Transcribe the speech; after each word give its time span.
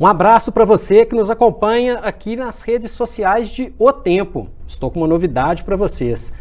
Um 0.00 0.06
abraço 0.06 0.52
para 0.52 0.64
você 0.64 1.04
que 1.04 1.16
nos 1.16 1.28
acompanha 1.28 1.94
aqui 1.98 2.36
nas 2.36 2.62
redes 2.62 2.92
sociais 2.92 3.50
de 3.50 3.74
O 3.76 3.92
Tempo. 3.92 4.48
Estou 4.64 4.92
com 4.92 5.00
uma 5.00 5.08
novidade 5.08 5.64
para 5.64 5.74
vocês. 5.74 6.32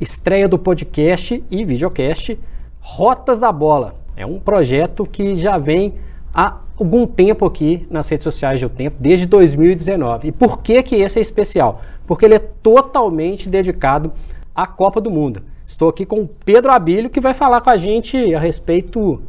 Estreia 0.00 0.48
do 0.48 0.58
podcast 0.58 1.44
e 1.50 1.62
videocast 1.62 2.38
Rotas 2.80 3.40
da 3.40 3.52
Bola. 3.52 3.96
É 4.16 4.24
um 4.24 4.40
projeto 4.40 5.04
que 5.04 5.36
já 5.36 5.58
vem 5.58 5.96
há 6.32 6.60
algum 6.80 7.06
tempo 7.06 7.44
aqui 7.44 7.86
nas 7.90 8.08
redes 8.08 8.24
sociais 8.24 8.60
de 8.60 8.64
O 8.64 8.70
Tempo, 8.70 8.96
desde 8.98 9.26
2019. 9.26 10.28
E 10.28 10.32
por 10.32 10.62
que, 10.62 10.82
que 10.82 10.94
esse 10.94 11.18
é 11.18 11.22
especial? 11.22 11.82
Porque 12.06 12.24
ele 12.24 12.36
é 12.36 12.38
totalmente 12.38 13.46
dedicado 13.46 14.10
à 14.54 14.66
Copa 14.66 15.02
do 15.02 15.10
Mundo. 15.10 15.42
Estou 15.66 15.90
aqui 15.90 16.06
com 16.06 16.22
o 16.22 16.28
Pedro 16.46 16.72
Abílio, 16.72 17.10
que 17.10 17.20
vai 17.20 17.34
falar 17.34 17.60
com 17.60 17.68
a 17.68 17.76
gente 17.76 18.34
a 18.34 18.40
respeito 18.40 19.20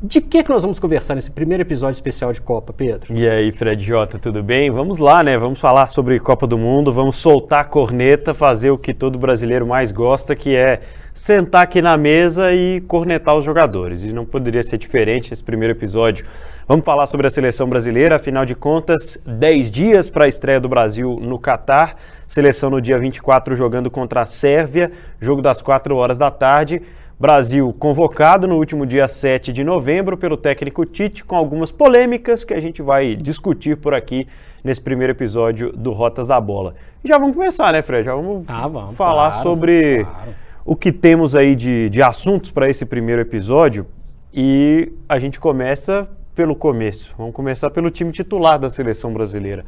de 0.00 0.20
que, 0.20 0.44
que 0.44 0.50
nós 0.50 0.62
vamos 0.62 0.78
conversar 0.78 1.16
nesse 1.16 1.30
primeiro 1.30 1.62
episódio 1.62 1.96
especial 1.96 2.32
de 2.32 2.40
Copa, 2.40 2.72
Pedro? 2.72 3.12
E 3.12 3.28
aí, 3.28 3.50
Fred 3.50 3.82
Jota, 3.84 4.16
tudo 4.16 4.44
bem? 4.44 4.70
Vamos 4.70 4.98
lá, 4.98 5.24
né? 5.24 5.36
Vamos 5.36 5.60
falar 5.60 5.88
sobre 5.88 6.20
Copa 6.20 6.46
do 6.46 6.56
Mundo, 6.56 6.92
vamos 6.92 7.16
soltar 7.16 7.62
a 7.62 7.64
corneta, 7.64 8.32
fazer 8.32 8.70
o 8.70 8.78
que 8.78 8.94
todo 8.94 9.18
brasileiro 9.18 9.66
mais 9.66 9.90
gosta, 9.90 10.36
que 10.36 10.54
é 10.54 10.82
sentar 11.12 11.62
aqui 11.62 11.82
na 11.82 11.96
mesa 11.96 12.52
e 12.52 12.80
cornetar 12.82 13.36
os 13.36 13.44
jogadores. 13.44 14.04
E 14.04 14.12
não 14.12 14.24
poderia 14.24 14.62
ser 14.62 14.78
diferente 14.78 15.32
esse 15.32 15.42
primeiro 15.42 15.74
episódio. 15.74 16.24
Vamos 16.68 16.84
falar 16.84 17.08
sobre 17.08 17.26
a 17.26 17.30
seleção 17.30 17.68
brasileira, 17.68 18.16
afinal 18.16 18.44
de 18.44 18.54
contas, 18.54 19.18
10 19.26 19.68
dias 19.68 20.08
para 20.08 20.26
a 20.26 20.28
estreia 20.28 20.60
do 20.60 20.68
Brasil 20.68 21.18
no 21.20 21.40
Catar. 21.40 21.96
Seleção 22.24 22.70
no 22.70 22.80
dia 22.80 22.98
24 22.98 23.56
jogando 23.56 23.90
contra 23.90 24.20
a 24.20 24.26
Sérvia, 24.26 24.92
jogo 25.20 25.42
das 25.42 25.60
4 25.60 25.96
horas 25.96 26.16
da 26.16 26.30
tarde. 26.30 26.82
Brasil 27.20 27.74
convocado 27.76 28.46
no 28.46 28.56
último 28.56 28.86
dia 28.86 29.08
7 29.08 29.52
de 29.52 29.64
novembro 29.64 30.16
pelo 30.16 30.36
técnico 30.36 30.86
Tite, 30.86 31.24
com 31.24 31.34
algumas 31.34 31.72
polêmicas 31.72 32.44
que 32.44 32.54
a 32.54 32.60
gente 32.60 32.80
vai 32.80 33.16
discutir 33.16 33.76
por 33.76 33.92
aqui 33.92 34.28
nesse 34.62 34.80
primeiro 34.80 35.12
episódio 35.12 35.72
do 35.72 35.90
Rotas 35.90 36.28
da 36.28 36.40
Bola. 36.40 36.76
E 37.02 37.08
já 37.08 37.18
vamos 37.18 37.34
começar, 37.34 37.72
né, 37.72 37.82
Fred? 37.82 38.04
Já 38.04 38.14
vamos, 38.14 38.44
ah, 38.46 38.68
vamos 38.68 38.94
falar 38.94 39.30
claro, 39.30 39.42
sobre 39.42 40.04
claro. 40.04 40.34
o 40.64 40.76
que 40.76 40.92
temos 40.92 41.34
aí 41.34 41.56
de, 41.56 41.90
de 41.90 42.00
assuntos 42.00 42.52
para 42.52 42.70
esse 42.70 42.86
primeiro 42.86 43.20
episódio. 43.20 43.84
E 44.32 44.92
a 45.08 45.18
gente 45.18 45.40
começa 45.40 46.08
pelo 46.36 46.54
começo. 46.54 47.12
Vamos 47.18 47.34
começar 47.34 47.68
pelo 47.70 47.90
time 47.90 48.12
titular 48.12 48.60
da 48.60 48.70
seleção 48.70 49.12
brasileira. 49.12 49.64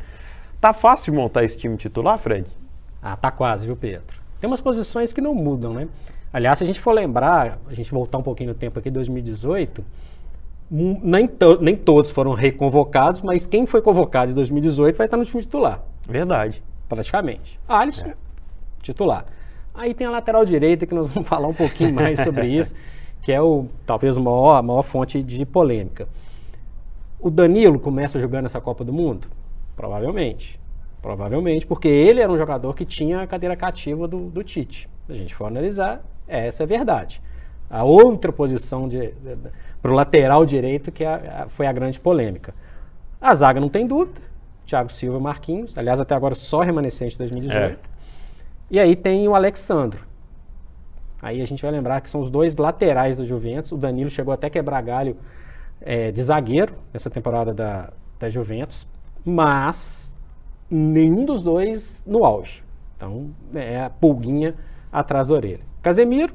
Tá 0.60 0.72
fácil 0.72 1.12
montar 1.12 1.42
esse 1.42 1.56
time 1.56 1.76
titular, 1.76 2.16
Fred? 2.16 2.46
Ah, 3.02 3.16
tá 3.16 3.32
quase, 3.32 3.66
viu, 3.66 3.74
Pedro? 3.74 4.20
Tem 4.40 4.48
umas 4.48 4.60
posições 4.60 5.12
que 5.12 5.20
não 5.20 5.34
mudam, 5.34 5.74
né? 5.74 5.88
Aliás, 6.32 6.58
se 6.58 6.64
a 6.64 6.66
gente 6.66 6.80
for 6.80 6.92
lembrar, 6.92 7.58
a 7.66 7.74
gente 7.74 7.90
voltar 7.90 8.18
um 8.18 8.22
pouquinho 8.22 8.50
no 8.50 8.54
tempo 8.54 8.78
aqui, 8.78 8.90
2018, 8.90 9.84
nem, 10.70 11.26
to 11.26 11.58
nem 11.60 11.76
todos 11.76 12.10
foram 12.10 12.32
reconvocados, 12.32 13.20
mas 13.20 13.46
quem 13.46 13.66
foi 13.66 13.82
convocado 13.82 14.30
em 14.30 14.34
2018 14.34 14.96
vai 14.96 15.06
estar 15.06 15.16
no 15.16 15.24
time 15.24 15.42
titular. 15.42 15.82
Verdade. 16.08 16.62
Praticamente. 16.88 17.58
Alisson, 17.68 18.08
é. 18.08 18.14
titular. 18.80 19.26
Aí 19.74 19.94
tem 19.94 20.06
a 20.06 20.10
lateral 20.10 20.44
direita, 20.44 20.86
que 20.86 20.94
nós 20.94 21.08
vamos 21.08 21.26
falar 21.28 21.48
um 21.48 21.54
pouquinho 21.54 21.92
mais 21.92 22.20
sobre 22.20 22.46
isso, 22.46 22.74
que 23.22 23.32
é 23.32 23.40
o 23.40 23.66
talvez 23.84 24.16
a 24.16 24.20
maior, 24.20 24.56
a 24.56 24.62
maior 24.62 24.82
fonte 24.82 25.22
de 25.22 25.44
polêmica. 25.44 26.08
O 27.18 27.28
Danilo 27.28 27.78
começa 27.78 28.18
jogando 28.20 28.46
essa 28.46 28.60
Copa 28.60 28.84
do 28.84 28.92
Mundo? 28.92 29.26
Provavelmente. 29.76 30.58
Provavelmente, 31.02 31.66
porque 31.66 31.88
ele 31.88 32.20
era 32.20 32.30
um 32.30 32.36
jogador 32.36 32.74
que 32.74 32.84
tinha 32.84 33.22
a 33.22 33.26
cadeira 33.26 33.56
cativa 33.56 34.06
do, 34.06 34.30
do 34.30 34.44
Tite. 34.44 34.88
Se 35.06 35.12
a 35.12 35.16
gente 35.16 35.34
for 35.34 35.46
analisar, 35.46 36.02
essa 36.30 36.62
é 36.62 36.64
a 36.64 36.66
verdade. 36.66 37.22
A 37.68 37.84
outra 37.84 38.32
posição 38.32 38.88
para 39.80 39.90
o 39.90 39.94
lateral 39.94 40.44
direito 40.44 40.90
que 40.90 41.04
é 41.04 41.46
foi 41.50 41.66
a 41.66 41.72
grande 41.72 42.00
polêmica. 42.00 42.54
A 43.20 43.34
zaga 43.34 43.60
não 43.60 43.68
tem 43.68 43.86
dúvida. 43.86 44.20
Thiago 44.66 44.90
Silva 44.92 45.18
e 45.18 45.20
Marquinhos. 45.20 45.76
Aliás, 45.76 46.00
até 46.00 46.14
agora 46.14 46.34
só 46.34 46.60
remanescente 46.60 47.12
de 47.12 47.18
2018. 47.18 47.56
É. 47.56 47.76
E 48.70 48.78
aí 48.78 48.96
tem 48.96 49.26
o 49.26 49.34
Alexandro. 49.34 50.04
Aí 51.20 51.42
a 51.42 51.46
gente 51.46 51.62
vai 51.62 51.70
lembrar 51.70 52.00
que 52.00 52.08
são 52.08 52.20
os 52.20 52.30
dois 52.30 52.56
laterais 52.56 53.16
do 53.16 53.26
Juventus. 53.26 53.72
O 53.72 53.76
Danilo 53.76 54.08
chegou 54.08 54.32
até 54.32 54.48
quebrar 54.48 54.80
galho 54.80 55.16
é, 55.80 56.10
de 56.10 56.22
zagueiro 56.22 56.74
nessa 56.92 57.10
temporada 57.10 57.52
da, 57.52 57.90
da 58.18 58.30
Juventus. 58.30 58.86
Mas 59.24 60.14
nenhum 60.70 61.24
dos 61.24 61.42
dois 61.42 62.02
no 62.06 62.24
auge. 62.24 62.62
Então 62.96 63.30
é 63.54 63.82
a 63.82 63.90
pulguinha 63.90 64.54
atrás 64.90 65.28
da 65.28 65.34
orelha. 65.34 65.69
Casemiro, 65.82 66.34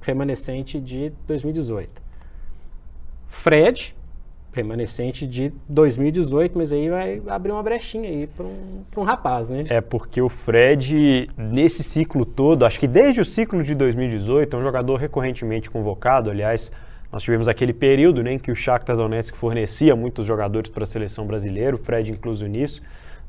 remanescente 0.00 0.80
de 0.80 1.12
2018. 1.26 1.90
Fred, 3.28 3.94
remanescente 4.52 5.26
de 5.26 5.52
2018, 5.68 6.56
mas 6.56 6.72
aí 6.72 6.88
vai 6.88 7.22
abrir 7.28 7.52
uma 7.52 7.62
brechinha 7.62 8.08
aí 8.08 8.26
para 8.26 8.44
um, 8.44 8.84
um 8.96 9.02
rapaz, 9.02 9.50
né? 9.50 9.64
É 9.68 9.80
porque 9.80 10.22
o 10.22 10.28
Fred, 10.28 11.28
nesse 11.36 11.82
ciclo 11.82 12.24
todo, 12.24 12.64
acho 12.64 12.80
que 12.80 12.86
desde 12.86 13.20
o 13.20 13.24
ciclo 13.24 13.62
de 13.62 13.74
2018, 13.74 14.56
é 14.56 14.58
um 14.58 14.62
jogador 14.62 14.96
recorrentemente 14.96 15.70
convocado, 15.70 16.30
aliás, 16.30 16.72
nós 17.10 17.22
tivemos 17.22 17.48
aquele 17.48 17.74
período 17.74 18.22
né, 18.22 18.32
em 18.32 18.38
que 18.38 18.50
o 18.50 18.56
Shakhtar 18.56 18.96
Donetsk 18.96 19.36
fornecia 19.36 19.94
muitos 19.94 20.24
jogadores 20.24 20.70
para 20.70 20.84
a 20.84 20.86
seleção 20.86 21.26
brasileira, 21.26 21.76
o 21.76 21.78
Fred 21.78 22.10
incluso 22.10 22.46
nisso, 22.46 22.82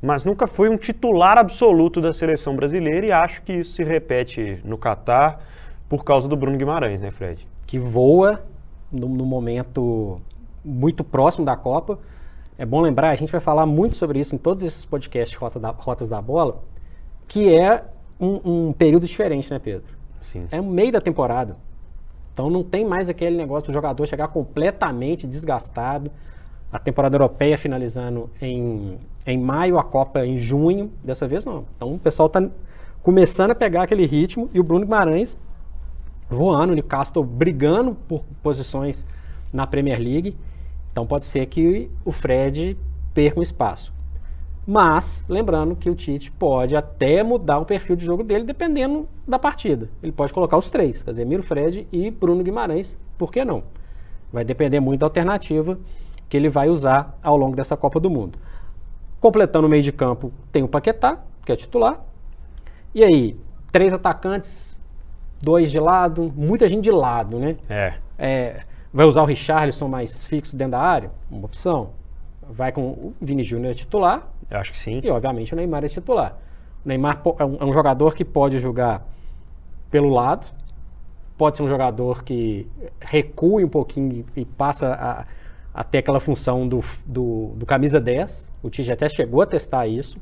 mas 0.03 0.25
nunca 0.25 0.46
foi 0.46 0.68
um 0.68 0.75
titular 0.75 1.38
absoluto 1.38 2.02
da 2.02 2.12
seleção 2.12 2.58
brasileira 2.58 3.06
e 3.06 3.12
acho 3.14 3.41
que 3.41 3.53
isso 3.53 3.72
se 3.72 3.84
repete 3.86 4.59
no 4.66 4.78
Catar 4.78 5.40
por 5.88 6.03
causa 6.03 6.28
do 6.28 6.36
Bruno 6.36 6.58
Guimarães, 6.58 7.02
né, 7.02 7.09
Fred? 7.09 7.47
Que 7.66 7.80
voa 7.80 8.44
no, 8.91 9.08
no 9.08 9.25
momento 9.25 10.18
muito 10.64 11.06
próximo 11.06 11.46
da 11.46 11.56
Copa. 11.56 12.00
É 12.58 12.66
bom 12.66 12.81
lembrar, 12.81 13.12
a 13.12 13.16
gente 13.16 13.31
vai 13.31 13.40
falar 13.40 13.66
muito 13.66 13.96
sobre 13.96 14.19
isso 14.19 14.36
em 14.36 14.38
todos 14.38 14.62
esses 14.62 14.84
podcasts 14.84 15.38
Rota 15.38 15.58
da, 15.58 15.69
Rotas 15.69 16.09
da 16.09 16.22
Bola, 16.22 16.62
que 17.25 17.56
é 17.56 17.85
um, 18.20 18.68
um 18.68 18.74
período 18.74 19.08
diferente, 19.08 19.50
né, 19.50 19.58
Pedro? 19.58 19.96
Sim. 20.22 20.47
É 20.52 20.59
o 20.59 20.66
meio 20.66 20.91
da 20.91 21.00
temporada. 21.00 21.56
Então 22.34 22.50
não 22.50 22.62
tem 22.62 22.84
mais 22.85 23.08
aquele 23.08 23.38
negócio 23.38 23.68
do 23.68 23.74
jogador 23.74 24.06
chegar 24.06 24.28
completamente 24.28 25.25
desgastado. 25.25 26.12
A 26.70 26.78
temporada 26.78 27.16
europeia 27.16 27.58
finalizando 27.58 28.30
em 28.41 29.00
em 29.25 29.38
maio, 29.38 29.78
a 29.78 29.84
Copa 29.84 30.25
em 30.25 30.38
junho. 30.38 30.91
Dessa 31.03 31.28
vez 31.28 31.45
não. 31.45 31.66
Então 31.75 31.94
o 31.94 32.00
pessoal 32.00 32.28
está 32.28 32.44
começando 33.01 33.51
a 33.51 33.56
pegar 33.56 33.84
aquele 33.84 34.06
ritmo 34.06 34.50
e 34.53 34.59
o 34.59 34.63
Bruno 34.63 34.85
Guimarães 34.85 35.38
voando, 36.29 36.72
o 36.72 36.75
Newcastle 36.75 37.23
brigando 37.23 37.95
por 38.07 38.23
posições 38.41 39.06
na 39.51 39.67
Premier 39.67 40.00
League. 40.00 40.35
Então 40.91 41.06
pode 41.06 41.25
ser 41.25 41.45
que 41.45 41.89
o 42.06 42.11
Fred 42.11 42.78
perca 43.13 43.39
um 43.39 43.44
espaço. 43.44 43.94
Mas, 44.66 45.25
lembrando 45.28 45.75
que 45.75 45.90
o 45.90 45.95
Tite 45.95 46.31
pode 46.31 46.73
até 46.73 47.22
mudar 47.22 47.59
o 47.59 47.66
perfil 47.66 47.97
de 47.97 48.05
jogo 48.05 48.23
dele 48.23 48.45
dependendo 48.45 49.09
da 49.28 49.38
partida. 49.38 49.90
Ele 50.01 50.13
pode 50.13 50.34
colocar 50.34 50.57
os 50.57 50.69
três, 50.69 51.03
Casemiro, 51.03 51.44
Fred 51.44 51.85
e 51.91 52.09
Bruno 52.09 52.41
Guimarães, 52.44 52.97
por 53.17 53.29
que 53.29 53.44
não? 53.44 53.63
Vai 54.31 54.45
depender 54.45 54.79
muito 54.79 55.01
da 55.01 55.05
alternativa 55.05 55.78
que 56.29 56.38
ele 56.38 56.50
vai 56.50 56.69
usar 56.69 57.17
ao 57.22 57.35
longo 57.35 57.55
dessa 57.57 57.75
Copa 57.75 58.00
do 58.00 58.09
Mundo. 58.09 58.40
Completando 59.23 59.67
o 59.67 59.69
meio 59.69 59.81
de 59.81 59.94
campo, 59.94 60.34
tem 60.51 60.63
o 60.63 60.67
Paquetá, 60.67 61.17
que 61.45 61.51
é 61.53 61.56
titular. 61.56 62.01
E 62.94 63.01
aí, 63.01 63.39
três 63.72 63.94
atacantes, 63.94 64.84
dois 65.41 65.72
de 65.72 65.79
lado, 65.79 66.29
muita 66.35 66.67
gente 66.67 66.84
de 66.84 66.91
lado, 66.91 67.39
né? 67.39 67.56
É. 67.69 67.94
é 68.19 68.63
vai 68.94 69.06
usar 69.06 69.22
o 69.22 69.25
Richarlison 69.25 69.88
mais 69.88 70.25
fixo 70.25 70.57
dentro 70.57 70.72
da 70.72 70.81
área? 70.81 71.09
Uma 71.31 71.45
opção. 71.45 71.91
Vai 72.50 72.73
com 72.73 72.81
o 72.81 73.13
Vini 73.22 73.44
Júnior 73.44 73.72
é 73.72 73.73
titular. 73.73 74.28
Eu 74.51 74.59
acho 74.59 74.73
que 74.73 74.78
sim. 74.78 75.00
E, 75.01 75.09
obviamente, 75.09 75.53
o 75.53 75.55
Neymar 75.55 75.85
é 75.85 75.88
titular. 75.88 76.38
O 76.84 76.90
Neymar 76.90 77.22
é 77.40 77.45
um, 77.45 77.57
é 77.61 77.63
um 77.63 77.72
jogador 77.72 78.13
que 78.13 78.25
pode 78.25 78.59
jogar 78.59 79.07
pelo 79.90 80.09
lado, 80.09 80.45
pode 81.38 81.55
ser 81.55 81.63
um 81.63 81.69
jogador 81.69 82.25
que 82.25 82.67
recue 82.99 83.64
um 83.64 83.70
pouquinho 83.70 84.25
e 84.35 84.43
passa 84.43 84.93
a 84.93 85.25
até 85.73 85.97
aquela 85.97 86.20
função 86.20 86.67
do, 86.67 86.84
do, 87.05 87.53
do, 87.55 87.66
camisa 87.66 87.99
10. 87.99 88.52
O 88.61 88.70
Tite 88.70 88.91
até 88.91 89.09
chegou 89.09 89.41
a 89.41 89.46
testar 89.46 89.87
isso. 89.87 90.20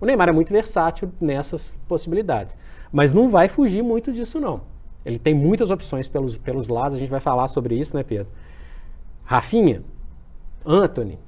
O 0.00 0.06
Neymar 0.06 0.28
é 0.28 0.32
muito 0.32 0.52
versátil 0.52 1.12
nessas 1.20 1.78
possibilidades. 1.86 2.56
Mas 2.90 3.12
não 3.12 3.28
vai 3.28 3.48
fugir 3.48 3.82
muito 3.82 4.12
disso, 4.12 4.40
não. 4.40 4.62
Ele 5.04 5.18
tem 5.18 5.34
muitas 5.34 5.70
opções 5.70 6.08
pelos, 6.08 6.38
pelos 6.38 6.68
lados, 6.68 6.96
a 6.96 7.00
gente 7.00 7.10
vai 7.10 7.20
falar 7.20 7.48
sobre 7.48 7.74
isso, 7.74 7.94
né, 7.94 8.02
Pedro? 8.02 8.32
Rafinha, 9.24 9.82
Anthony, 10.64 11.18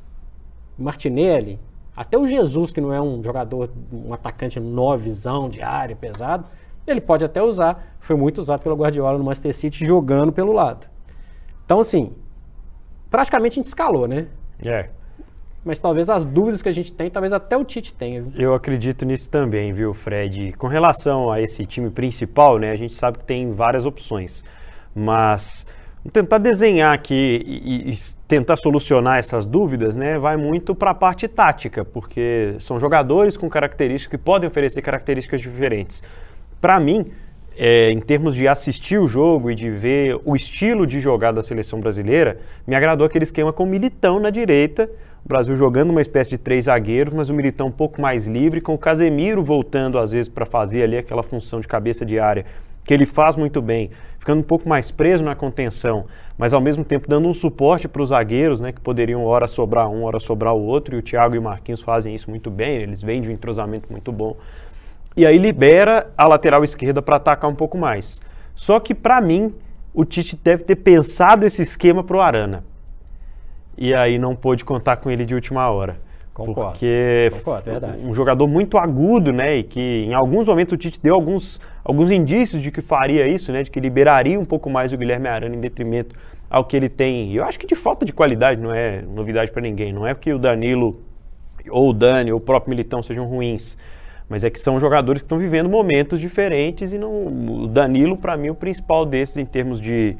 Martinelli, 0.78 1.58
até 1.94 2.17
o 2.19 2.26
Jesus, 2.26 2.73
que 2.73 2.81
não 2.81 2.93
é 2.93 3.00
um 3.00 3.23
jogador, 3.23 3.70
um 3.93 4.12
atacante 4.14 4.58
novizão 4.58 5.49
de 5.49 5.62
área, 5.62 5.96
pesado, 5.96 6.46
ele 6.87 7.00
pode 7.00 7.25
até 7.25 7.43
usar. 7.43 7.96
Foi 8.00 8.17
muito 8.17 8.38
usado 8.38 8.62
pelo 8.62 8.76
Guardiola 8.76 9.19
no 9.19 9.25
Manchester 9.25 9.55
City 9.55 9.84
jogando 9.84 10.32
pelo 10.32 10.52
lado. 10.52 10.87
Então, 11.64 11.81
assim, 11.81 12.12
praticamente 13.11 13.55
a 13.55 13.62
gente 13.62 13.67
escalou, 13.67 14.06
né? 14.06 14.26
É. 14.64 14.88
Mas 15.64 15.81
talvez 15.81 16.08
as 16.08 16.25
dúvidas 16.25 16.62
que 16.62 16.69
a 16.69 16.73
gente 16.73 16.93
tem, 16.93 17.11
talvez 17.11 17.32
até 17.32 17.56
o 17.56 17.64
Tite 17.64 17.93
tenha. 17.93 18.23
Viu? 18.23 18.32
Eu 18.41 18.55
acredito 18.55 19.05
nisso 19.05 19.29
também, 19.29 19.73
viu, 19.73 19.93
Fred? 19.93 20.53
Com 20.53 20.69
relação 20.69 21.31
a 21.31 21.41
esse 21.41 21.67
time 21.67 21.91
principal, 21.91 22.56
né, 22.58 22.70
a 22.70 22.76
gente 22.76 22.94
sabe 22.94 23.19
que 23.19 23.25
tem 23.25 23.50
várias 23.50 23.85
opções. 23.85 24.44
Mas 24.94 25.67
tentar 26.12 26.38
desenhar 26.38 26.94
aqui 26.94 27.43
e, 27.44 27.91
e, 27.91 27.99
tentar 28.29 28.56
solucionar 28.56 29.19
essas 29.19 29.44
dúvidas, 29.44 29.97
né, 29.97 30.19
vai 30.19 30.37
muito 30.37 30.73
para 30.73 30.93
a 30.93 30.94
parte 30.94 31.26
tática, 31.26 31.85
porque 31.85 32.55
são 32.61 32.79
jogadores 32.79 33.37
com 33.37 33.49
características 33.49 34.19
que 34.19 34.25
podem 34.25 34.49
oferecer 34.49 34.82
características 34.82 35.41
diferentes. 35.41 36.02
Para 36.61 36.79
mim, 36.79 37.11
é, 37.56 37.91
em 37.91 38.00
termos 38.00 38.35
de 38.35 38.47
assistir 38.47 38.99
o 38.99 39.08
jogo 39.08 39.50
e 39.50 39.55
de 39.55 39.70
ver 39.70 40.20
o 40.25 40.37
estilo 40.37 40.87
de 40.87 41.00
jogar 41.00 41.32
da 41.32 41.43
seleção 41.43 41.81
brasileira, 41.81 42.38
me 42.67 42.75
agradou 42.75 43.06
aquele 43.06 43.25
esquema 43.25 43.53
com 43.53 43.64
o 43.64 43.67
Militão 43.67 44.20
na 44.20 44.31
direita, 44.31 44.91
o 45.25 45.29
Brasil 45.29 45.56
jogando 45.56 45.91
uma 45.91 46.03
espécie 46.03 46.31
de 46.31 46.38
três 46.38 46.67
zagueiros, 46.67 47.12
mas 47.12 47.31
o 47.31 47.35
Militão 47.35 47.69
um 47.69 47.73
pouco 47.73 48.00
mais 48.00 48.26
livre, 48.26 48.61
com 48.61 48.75
o 48.75 48.79
Casemiro 48.79 49.43
voltando 49.43 49.99
às 49.99 50.12
vezes 50.12 50.29
para 50.29 50.47
fazer 50.47 50.82
ali 50.82 50.99
aquela 50.99 51.23
função 51.23 51.61
de 51.61 51.67
cabeça 51.67 52.05
de 52.05 52.19
área 52.19 52.44
que 52.85 52.94
ele 52.94 53.05
faz 53.05 53.35
muito 53.35 53.61
bem, 53.61 53.91
ficando 54.19 54.38
um 54.38 54.44
pouco 54.44 54.69
mais 54.69 54.93
preso 54.93 55.25
na 55.25 55.35
contenção, 55.35 56.06
mas 56.38 56.55
ao 56.55 56.61
mesmo 56.61 56.85
tempo 56.85 57.09
dando 57.09 57.26
um 57.26 57.35
suporte 57.35 57.88
para 57.88 58.00
os 58.00 58.11
zagueiros, 58.11 58.61
né, 58.61 58.70
que 58.70 58.81
poderiam 58.81 59.25
hora 59.25 59.49
sobrar 59.49 59.88
um, 59.88 60.05
hora 60.05 60.20
sobrar 60.20 60.55
o 60.55 60.62
outro, 60.62 60.94
e 60.94 60.99
o 60.99 61.02
Thiago 61.02 61.35
e 61.35 61.38
o 61.38 61.43
Marquinhos 61.43 61.81
fazem 61.81 62.14
isso 62.14 62.31
muito 62.31 62.49
bem, 62.49 62.76
eles 62.76 63.02
vêm 63.02 63.20
de 63.20 63.29
um 63.29 63.32
entrosamento 63.32 63.88
muito 63.91 64.12
bom. 64.12 64.37
E 65.16 65.24
aí 65.24 65.38
libera 65.38 66.12
a 66.16 66.28
lateral 66.28 66.62
esquerda 66.62 67.00
para 67.00 67.16
atacar 67.16 67.50
um 67.50 67.54
pouco 67.54 67.78
mais. 67.78 68.20
Só 68.54 68.78
que 68.78 68.94
para 68.94 69.20
mim, 69.20 69.54
o 69.94 70.04
Tite 70.04 70.38
deve 70.42 70.64
ter 70.64 70.76
pensado 70.76 71.46
esse 71.46 71.62
esquema 71.62 72.04
para 72.04 72.16
o 72.16 72.20
Arana. 72.20 72.64
E 73.78 73.94
aí 73.94 74.18
não 74.18 74.36
pôde 74.36 74.64
contar 74.64 74.96
com 74.96 75.10
ele 75.10 75.24
de 75.24 75.34
última 75.34 75.68
hora. 75.70 75.98
Concordo. 76.34 76.70
Porque 76.70 77.30
Concordo, 77.32 77.70
verdade. 77.70 78.02
um 78.04 78.12
jogador 78.12 78.46
muito 78.46 78.76
agudo, 78.76 79.32
né? 79.32 79.56
E 79.56 79.62
que 79.62 80.04
em 80.06 80.12
alguns 80.12 80.46
momentos 80.48 80.74
o 80.74 80.76
Tite 80.76 81.00
deu 81.00 81.14
alguns, 81.14 81.58
alguns 81.82 82.10
indícios 82.10 82.62
de 82.62 82.70
que 82.70 82.82
faria 82.82 83.26
isso, 83.26 83.50
né? 83.50 83.62
De 83.62 83.70
que 83.70 83.80
liberaria 83.80 84.38
um 84.38 84.44
pouco 84.44 84.68
mais 84.68 84.92
o 84.92 84.98
Guilherme 84.98 85.28
Arana 85.28 85.54
em 85.54 85.60
detrimento 85.60 86.14
ao 86.50 86.64
que 86.64 86.76
ele 86.76 86.90
tem. 86.90 87.32
Eu 87.32 87.44
acho 87.44 87.58
que 87.58 87.66
de 87.66 87.74
falta 87.74 88.04
de 88.04 88.12
qualidade, 88.12 88.60
não 88.60 88.72
é 88.72 89.00
novidade 89.00 89.50
para 89.50 89.62
ninguém. 89.62 89.94
Não 89.94 90.06
é 90.06 90.14
que 90.14 90.30
o 90.30 90.38
Danilo 90.38 91.00
ou 91.70 91.88
o 91.88 91.92
Dani 91.94 92.32
ou 92.32 92.38
o 92.38 92.40
próprio 92.40 92.68
Militão 92.68 93.02
sejam 93.02 93.24
ruins. 93.24 93.78
Mas 94.28 94.43
é 94.43 94.50
que 94.50 94.58
são 94.58 94.78
jogadores 94.81 95.23
que 95.23 95.26
estão 95.26 95.38
vivendo 95.38 95.69
momentos 95.69 96.20
diferentes 96.20 96.93
e 96.93 96.99
não, 96.99 97.26
o 97.62 97.69
Danilo, 97.69 98.17
para 98.17 98.37
mim, 98.37 98.49
é 98.49 98.50
o 98.50 98.55
principal 98.55 99.06
desses 99.06 99.37
em 99.37 99.46
termos 99.46 99.81
de 99.81 100.17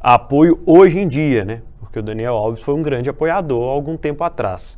apoio 0.00 0.60
hoje 0.66 0.98
em 0.98 1.08
dia, 1.08 1.44
né? 1.44 1.62
Porque 1.80 1.98
o 1.98 2.02
Daniel 2.02 2.34
Alves 2.34 2.62
foi 2.62 2.74
um 2.74 2.82
grande 2.82 3.08
apoiador 3.08 3.68
há 3.68 3.72
algum 3.72 3.96
tempo 3.96 4.22
atrás. 4.24 4.76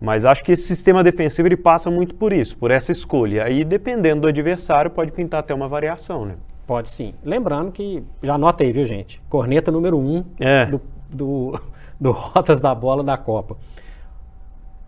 Mas 0.00 0.24
acho 0.24 0.44
que 0.44 0.52
esse 0.52 0.64
sistema 0.64 1.02
defensivo 1.02 1.48
ele 1.48 1.56
passa 1.56 1.90
muito 1.90 2.14
por 2.14 2.32
isso, 2.32 2.56
por 2.56 2.70
essa 2.70 2.92
escolha. 2.92 3.44
Aí, 3.44 3.64
dependendo 3.64 4.22
do 4.22 4.28
adversário, 4.28 4.90
pode 4.90 5.10
pintar 5.10 5.40
até 5.40 5.54
uma 5.54 5.68
variação, 5.68 6.26
né? 6.26 6.34
Pode 6.66 6.90
sim. 6.90 7.14
Lembrando 7.24 7.72
que, 7.72 8.02
já 8.22 8.34
anota 8.34 8.62
aí, 8.62 8.72
viu, 8.72 8.84
gente? 8.84 9.20
Corneta 9.28 9.70
número 9.70 9.98
um 9.98 10.24
É. 10.38 10.66
do, 10.66 10.80
do, 11.10 11.60
do 11.98 12.10
Rotas 12.10 12.60
da 12.60 12.74
Bola 12.74 13.02
da 13.02 13.16
Copa. 13.16 13.56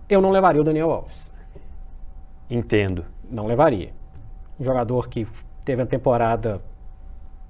Eu 0.09 0.21
não 0.21 0.31
levaria 0.31 0.61
o 0.61 0.65
Daniel 0.65 0.91
Alves. 0.91 1.33
Entendo. 2.51 3.05
Não 3.31 3.47
levaria. 3.47 3.93
Um 4.59 4.65
jogador 4.65 5.09
que 5.09 5.27
teve 5.65 5.83
uma 5.83 5.87
temporada, 5.89 6.61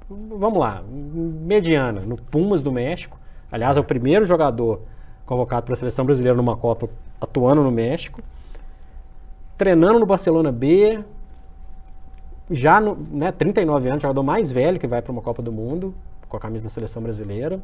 vamos 0.08 0.58
lá, 0.58 0.82
mediana, 0.82 2.00
no 2.00 2.16
Pumas 2.16 2.60
do 2.60 2.72
México. 2.72 3.18
Aliás, 3.50 3.76
é 3.76 3.80
o 3.80 3.84
primeiro 3.84 4.26
jogador 4.26 4.82
convocado 5.24 5.66
para 5.66 5.74
a 5.74 5.76
seleção 5.76 6.04
brasileira 6.04 6.36
numa 6.36 6.56
Copa 6.56 6.88
atuando 7.20 7.62
no 7.62 7.70
México. 7.70 8.22
Treinando 9.56 9.98
no 9.98 10.06
Barcelona 10.06 10.50
B. 10.50 11.02
Já, 12.50 12.80
no, 12.80 12.94
né, 12.94 13.30
39 13.30 13.88
anos, 13.88 14.02
jogador 14.02 14.22
mais 14.22 14.50
velho 14.50 14.80
que 14.80 14.86
vai 14.86 15.02
para 15.02 15.12
uma 15.12 15.22
Copa 15.22 15.42
do 15.42 15.52
Mundo 15.52 15.94
com 16.28 16.36
a 16.36 16.40
camisa 16.40 16.64
da 16.64 16.70
seleção 16.70 17.02
brasileira. 17.02 17.60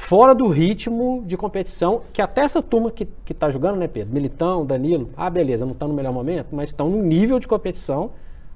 Fora 0.00 0.32
do 0.32 0.46
ritmo 0.48 1.24
de 1.26 1.36
competição, 1.36 2.02
que 2.12 2.22
até 2.22 2.42
essa 2.42 2.62
turma 2.62 2.88
que, 2.90 3.04
que 3.24 3.34
tá 3.34 3.50
jogando, 3.50 3.76
né, 3.76 3.88
Pedro? 3.88 4.14
Militão, 4.14 4.64
Danilo, 4.64 5.10
ah, 5.16 5.28
beleza, 5.28 5.66
não 5.66 5.72
estão 5.72 5.88
no 5.88 5.92
melhor 5.94 6.12
momento, 6.12 6.46
mas 6.52 6.70
estão 6.70 6.88
num 6.88 7.02
nível 7.02 7.40
de 7.40 7.48
competição 7.48 8.12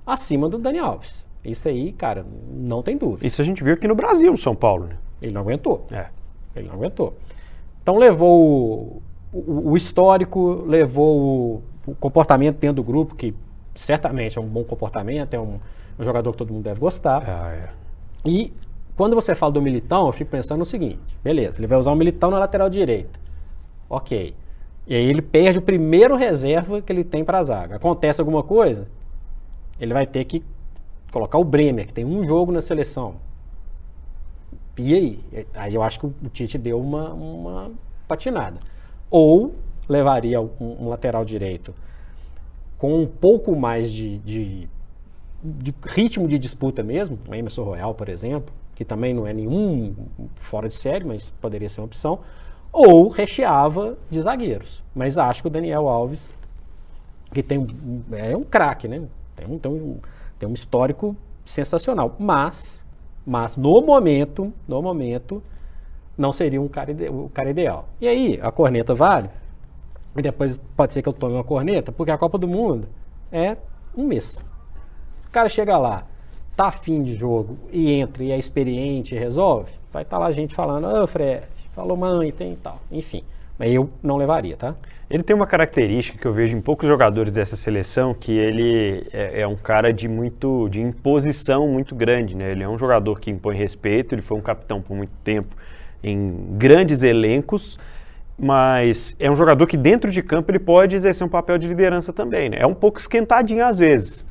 acima 0.07 0.49
do 0.49 0.57
Dani 0.57 0.79
Alves. 0.79 1.27
Isso 1.45 1.67
aí, 1.69 1.91
cara, 1.93 2.25
não 2.55 2.81
tem 2.81 2.97
dúvida. 2.97 3.27
Isso 3.27 3.43
a 3.43 3.45
gente 3.45 3.63
viu 3.63 3.75
aqui 3.75 3.89
no 3.89 3.95
Brasil, 3.97 4.31
no 4.31 4.39
São 4.39 4.55
Paulo, 4.55 4.87
né? 4.87 4.97
Ele 5.21 5.33
não 5.33 5.41
aguentou. 5.41 5.85
É. 5.91 6.07
Ele 6.55 6.69
não 6.69 6.75
aguentou. 6.77 7.15
Então 7.83 7.97
levou 7.99 9.03
o, 9.33 9.39
o- 9.39 9.71
o 9.73 9.77
histórico, 9.77 10.63
levou 10.65 11.63
o, 11.87 11.91
o 11.91 11.95
comportamento 11.97 12.59
dentro 12.59 12.77
do 12.77 12.85
grupo, 12.85 13.17
que 13.17 13.35
certamente 13.75 14.39
é 14.39 14.41
um 14.41 14.47
bom 14.47 14.63
comportamento, 14.63 15.35
é 15.35 15.41
um, 15.41 15.59
um 15.99 16.05
jogador 16.05 16.31
que 16.31 16.39
todo 16.39 16.53
mundo 16.53 16.63
deve 16.63 16.79
gostar. 16.79 17.25
Ah, 17.27 17.53
é. 17.53 17.69
E 18.25 18.53
quando 18.97 19.15
você 19.15 19.35
fala 19.35 19.53
do 19.53 19.63
Militão, 19.63 20.07
eu 20.07 20.13
fico 20.13 20.31
pensando 20.31 20.59
no 20.59 20.67
seguinte: 20.67 21.01
beleza, 21.23 21.59
ele 21.59 21.67
vai 21.67 21.79
usar 21.79 21.93
o 21.93 21.97
Militão 21.97 22.31
na 22.31 22.39
lateral 22.39 22.69
direita. 22.69 23.19
Ok. 23.89 24.35
E 24.87 24.95
aí 24.95 25.05
ele 25.05 25.23
perde 25.23 25.59
o 25.59 25.63
primeiro 25.63 26.17
reserva 26.17 26.83
que 26.83 26.93
ele 26.93 27.05
tem 27.05 27.25
para 27.25 27.39
a 27.39 27.43
zaga. 27.43 27.77
Acontece 27.77 28.21
alguma 28.21 28.43
coisa, 28.43 28.89
ele 29.81 29.95
vai 29.95 30.07
ter 30.07 30.25
que 30.25 30.43
colocar 31.13 31.39
o 31.39 31.45
Bremer, 31.45 31.87
que 31.87 31.93
tem 31.93 32.05
um 32.05 32.25
jogo 32.25 32.51
na 32.51 32.61
seleção. 32.61 33.17
E 34.77 34.95
aí? 34.95 35.47
Aí 35.55 35.75
eu 35.75 35.83
acho 35.83 36.01
que 36.01 36.07
o 36.07 36.29
Tite 36.33 36.59
deu 36.59 36.81
uma, 36.81 37.13
uma 37.13 37.71
patinada. 38.09 38.59
Ou 39.11 39.55
levaria 39.89 40.41
um, 40.41 40.51
um 40.61 40.89
lateral 40.89 41.25
direito 41.25 41.75
com 42.79 43.01
um 43.01 43.07
pouco 43.07 43.55
mais 43.55 43.93
de, 43.93 44.19
de, 44.19 44.69
de 45.41 45.75
ritmo 45.87 46.27
de 46.27 46.37
disputa 46.37 46.83
mesmo, 46.83 47.17
o 47.29 47.35
Emerson 47.35 47.63
Royal, 47.63 47.95
por 47.95 48.09
exemplo, 48.09 48.53
que 48.83 48.85
também 48.85 49.15
não 49.15 49.29
é 49.29 49.33
nenhum 49.33 49.95
fora 50.41 50.67
de 50.67 50.75
série, 50.75 51.05
mas 51.05 51.31
poderia 51.41 51.69
ser 51.69 51.81
uma 51.81 51.87
opção, 51.87 52.19
ou 52.73 53.09
recheava 53.09 53.97
de 54.11 54.21
zagueiros. 54.21 54.83
Mas 54.93 55.17
acho 55.17 55.41
que 55.41 55.47
o 55.47 55.51
Daniel 55.51 55.89
Alves, 55.89 56.35
que 57.33 57.45
tem 57.45 57.65
é 58.13 58.37
um 58.37 58.43
craque, 58.43 58.89
né? 58.89 59.05
Tem 59.37 59.47
um, 59.47 59.57
tem, 59.57 59.71
um, 59.71 59.99
tem 60.37 60.49
um 60.49 60.53
histórico 60.53 61.17
sensacional, 61.45 62.17
mas, 62.19 62.85
mas 63.25 63.57
no 63.57 63.81
momento, 63.83 64.53
no 64.67 64.83
momento, 64.83 65.41
não 66.19 66.33
seria 66.33 66.61
um 66.61 66.67
cara 66.67 66.93
o 67.09 67.29
cara 67.29 67.51
ideal. 67.51 67.89
E 68.01 68.09
aí, 68.09 68.41
a 68.43 68.51
corneta 68.51 68.95
vale? 68.97 69.31
E 70.17 70.23
depois 70.23 70.57
pode 70.77 70.93
ser 70.93 71.03
que 71.03 71.09
eu 71.09 71.13
tome 71.13 71.35
uma 71.35 71.45
corneta, 71.45 71.93
porque 71.93 72.11
a 72.11 72.19
Copa 72.19 72.37
do 72.37 72.49
Mundo 72.49 72.89
é 73.31 73.57
um 73.97 74.05
mês. 74.09 74.45
O 75.29 75.31
cara 75.31 75.49
chega 75.49 75.79
lá, 75.79 76.05
tá 76.57 76.67
afim 76.67 77.03
de 77.03 77.15
jogo 77.15 77.57
e 77.71 77.93
entra 77.93 78.23
e 78.23 78.31
é 78.31 78.39
experiente 78.39 79.15
e 79.15 79.19
resolve, 79.19 79.71
vai 79.93 80.03
estar 80.03 80.19
lá 80.19 80.31
gente 80.31 80.55
falando, 80.55 80.87
ô 80.87 81.07
Fred, 81.07 81.45
falou 81.75 81.97
mãe, 81.97 82.31
tem 82.33 82.53
e 82.53 82.57
tal. 82.57 82.81
Enfim. 82.91 83.25
Mas 83.59 83.73
eu 83.73 83.89
não 84.03 84.17
levaria, 84.17 84.57
tá? 84.57 84.75
Ele 85.09 85.23
tem 85.23 85.37
uma 85.37 85.47
característica 85.47 86.19
que 86.19 86.27
eu 86.27 86.33
vejo 86.33 86.57
em 86.57 86.61
poucos 86.61 86.89
jogadores 86.89 87.33
dessa 87.33 87.55
seleção, 87.55 88.15
que 88.15 88.33
ele 88.33 89.07
é, 89.13 89.43
é 89.43 89.47
um 89.47 89.57
cara 89.57 89.93
de 89.93 90.09
muito 90.09 90.69
de 90.71 90.81
imposição 90.81 91.69
muito 91.69 91.95
grande, 91.95 92.35
né? 92.35 92.51
Ele 92.51 92.63
é 92.63 92.69
um 92.69 92.79
jogador 92.79 93.21
que 93.21 93.31
impõe 93.31 93.55
respeito, 93.55 94.15
ele 94.15 94.23
foi 94.23 94.39
um 94.39 94.41
capitão 94.41 94.81
por 94.81 94.97
muito 94.97 95.13
tempo 95.23 95.55
em 96.03 96.57
grandes 96.57 97.03
elencos, 97.03 97.79
mas 98.39 99.15
é 99.21 99.31
um 99.31 99.37
jogador 99.37 99.67
que 99.67 99.77
dentro 99.77 100.11
de 100.11 100.23
campo 100.23 100.51
ele 100.51 100.59
pode 100.59 100.97
exercer 100.97 101.27
um 101.27 101.31
papel 101.31 101.59
de 101.59 101.69
liderança 101.69 102.13
também, 102.13 102.49
né? 102.49 102.57
É 102.61 102.67
um 102.67 102.75
pouco 102.75 102.99
esquentadinho 102.99 103.65
às 103.65 103.79
vezes, 103.79 104.27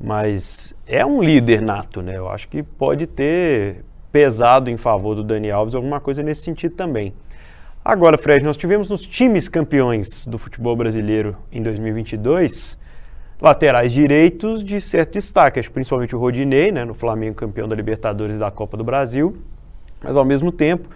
mas 0.00 0.74
é 0.86 1.04
um 1.04 1.22
líder 1.22 1.60
nato, 1.60 2.02
né? 2.02 2.16
Eu 2.16 2.28
acho 2.28 2.48
que 2.48 2.62
pode 2.62 3.06
ter 3.06 3.84
pesado 4.12 4.70
em 4.70 4.76
favor 4.76 5.14
do 5.14 5.24
Dani 5.24 5.50
Alves 5.50 5.74
alguma 5.74 6.00
coisa 6.00 6.22
nesse 6.22 6.42
sentido 6.42 6.74
também. 6.74 7.12
Agora, 7.84 8.18
Fred, 8.18 8.44
nós 8.44 8.56
tivemos 8.56 8.90
nos 8.90 9.02
times 9.02 9.48
campeões 9.48 10.26
do 10.26 10.38
futebol 10.38 10.76
brasileiro 10.76 11.36
em 11.50 11.62
2022 11.62 12.78
laterais 13.40 13.92
direitos 13.92 14.64
de 14.64 14.80
certo 14.80 15.12
destaque, 15.12 15.60
principalmente 15.70 16.14
o 16.14 16.18
Rodinei, 16.18 16.72
né, 16.72 16.84
no 16.84 16.92
Flamengo 16.92 17.36
campeão 17.36 17.68
da 17.68 17.74
Libertadores 17.74 18.36
e 18.36 18.38
da 18.38 18.50
Copa 18.50 18.76
do 18.76 18.82
Brasil, 18.82 19.36
mas 20.02 20.16
ao 20.16 20.24
mesmo 20.24 20.50
tempo 20.50 20.88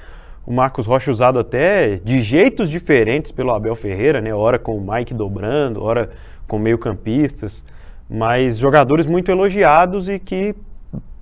o 0.45 0.53
Marcos 0.53 0.87
Rocha 0.87 1.11
usado 1.11 1.39
até 1.39 1.97
de 1.97 2.21
jeitos 2.21 2.69
diferentes 2.69 3.31
pelo 3.31 3.53
Abel 3.53 3.77
Ferreira, 3.77 4.21
né, 4.21 4.35
ora 4.35 4.59
com 4.59 4.77
o 4.77 4.81
Mike 4.81 5.15
dobrando, 5.15 5.83
ora 5.83 6.11
com 6.49 6.59
meio-campistas, 6.59 7.65
mas 8.13 8.59
jogadores 8.59 9.07
muito 9.07 9.31
elogiados 9.31 10.07
e 10.07 10.19
que 10.19 10.55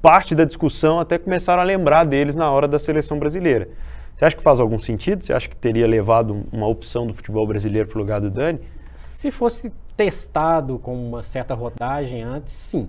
parte 0.03 0.35
da 0.35 0.45
discussão 0.45 0.99
até 0.99 1.19
começaram 1.19 1.63
a 1.63 1.65
lembrar 1.65 2.05
deles 2.05 2.35
na 2.35 2.51
hora 2.51 2.67
da 2.67 2.81
seleção 2.81 3.17
brasileira. 3.17 3.69
Você 4.17 4.25
acha 4.25 4.37
que 4.37 4.43
faz 4.43 4.59
algum 4.59 4.79
sentido? 4.79 5.25
Você 5.25 5.33
acha 5.33 5.49
que 5.49 5.55
teria 5.55 5.87
levado 5.87 6.45
uma 6.51 6.67
opção 6.67 7.07
do 7.07 7.15
futebol 7.15 7.47
brasileiro 7.47 7.89
para 7.89 7.97
o 7.97 8.01
lugar 8.01 8.21
do 8.21 8.29
Dani? 8.29 8.59
Se 8.97 9.31
fosse 9.31 9.73
testado 9.97 10.81
com 10.81 10.93
uma 10.95 11.23
certa 11.23 11.55
rodagem 11.55 12.23
antes, 12.23 12.55
sim, 12.55 12.89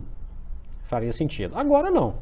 faria 0.87 1.11
sentido. 1.13 1.55
Agora 1.55 1.91
não. 1.91 2.15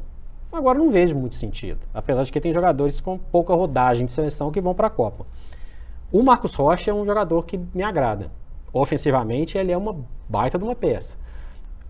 Agora 0.52 0.78
não 0.78 0.90
vejo 0.90 1.16
muito 1.16 1.36
sentido. 1.36 1.80
Apesar 1.94 2.24
de 2.24 2.30
que 2.30 2.40
tem 2.40 2.52
jogadores 2.52 3.00
com 3.00 3.16
pouca 3.16 3.54
rodagem 3.54 4.04
de 4.04 4.12
seleção 4.12 4.50
que 4.50 4.60
vão 4.60 4.74
para 4.74 4.88
a 4.88 4.90
Copa. 4.90 5.24
O 6.12 6.22
Marcos 6.22 6.54
Rocha 6.54 6.90
é 6.90 6.94
um 6.94 7.06
jogador 7.06 7.46
que 7.46 7.58
me 7.72 7.82
agrada. 7.82 8.30
Ofensivamente, 8.70 9.56
ele 9.56 9.72
é 9.72 9.76
uma 9.76 9.96
baita 10.28 10.58
de 10.58 10.64
uma 10.64 10.74
peça. 10.74 11.16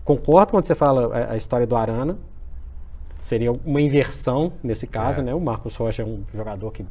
Concordo 0.03 0.51
quando 0.51 0.63
você 0.63 0.75
fala 0.75 1.15
a, 1.15 1.33
a 1.33 1.37
história 1.37 1.67
do 1.67 1.75
Arana. 1.75 2.17
seria 3.21 3.51
uma 3.51 3.81
inversão 3.81 4.53
nesse 4.63 4.87
caso, 4.87 5.21
é. 5.21 5.23
né? 5.23 5.33
O 5.33 5.39
Marcos 5.39 5.75
Rocha 5.75 6.01
é 6.01 6.05
um 6.05 6.23
jogador 6.33 6.71
que 6.71 6.85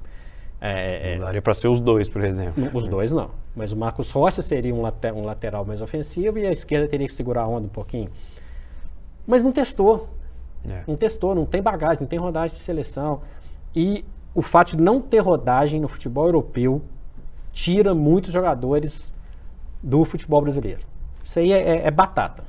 é, 0.60 1.14
é 1.14 1.18
daria 1.18 1.40
para 1.40 1.54
ser 1.54 1.68
os 1.68 1.80
dois, 1.80 2.08
por 2.08 2.22
exemplo. 2.22 2.68
Os 2.74 2.86
dois 2.86 3.10
não. 3.10 3.30
Mas 3.56 3.72
o 3.72 3.76
Marcos 3.76 4.10
Rocha 4.10 4.42
seria 4.42 4.74
um, 4.74 4.82
later, 4.82 5.14
um 5.14 5.24
lateral 5.24 5.64
mais 5.64 5.80
ofensivo 5.80 6.38
e 6.38 6.46
a 6.46 6.52
esquerda 6.52 6.86
teria 6.86 7.06
que 7.06 7.14
segurar 7.14 7.42
a 7.42 7.48
onda 7.48 7.66
um 7.66 7.70
pouquinho. 7.70 8.10
Mas 9.26 9.42
não 9.42 9.52
testou. 9.52 10.08
É. 10.68 10.82
Não 10.86 10.96
testou, 10.96 11.34
não 11.34 11.46
tem 11.46 11.62
bagagem, 11.62 12.02
não 12.02 12.06
tem 12.06 12.18
rodagem 12.18 12.54
de 12.54 12.62
seleção. 12.62 13.22
E 13.74 14.04
o 14.34 14.42
fato 14.42 14.76
de 14.76 14.82
não 14.82 15.00
ter 15.00 15.20
rodagem 15.20 15.80
no 15.80 15.88
futebol 15.88 16.26
europeu 16.26 16.82
tira 17.52 17.94
muitos 17.94 18.32
jogadores 18.32 19.14
do 19.82 20.04
futebol 20.04 20.42
brasileiro. 20.42 20.82
Isso 21.22 21.38
aí 21.38 21.52
é, 21.52 21.58
é, 21.58 21.86
é 21.86 21.90
batata. 21.90 22.44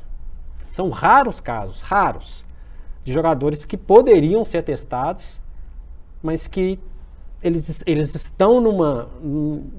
São 0.71 0.89
raros 0.89 1.41
casos, 1.41 1.81
raros, 1.81 2.45
de 3.03 3.11
jogadores 3.11 3.65
que 3.65 3.75
poderiam 3.75 4.45
ser 4.45 4.63
testados, 4.63 5.37
mas 6.23 6.47
que 6.47 6.79
eles, 7.43 7.83
eles 7.85 8.15
estão 8.15 8.61
numa. 8.61 9.09
Num, 9.21 9.69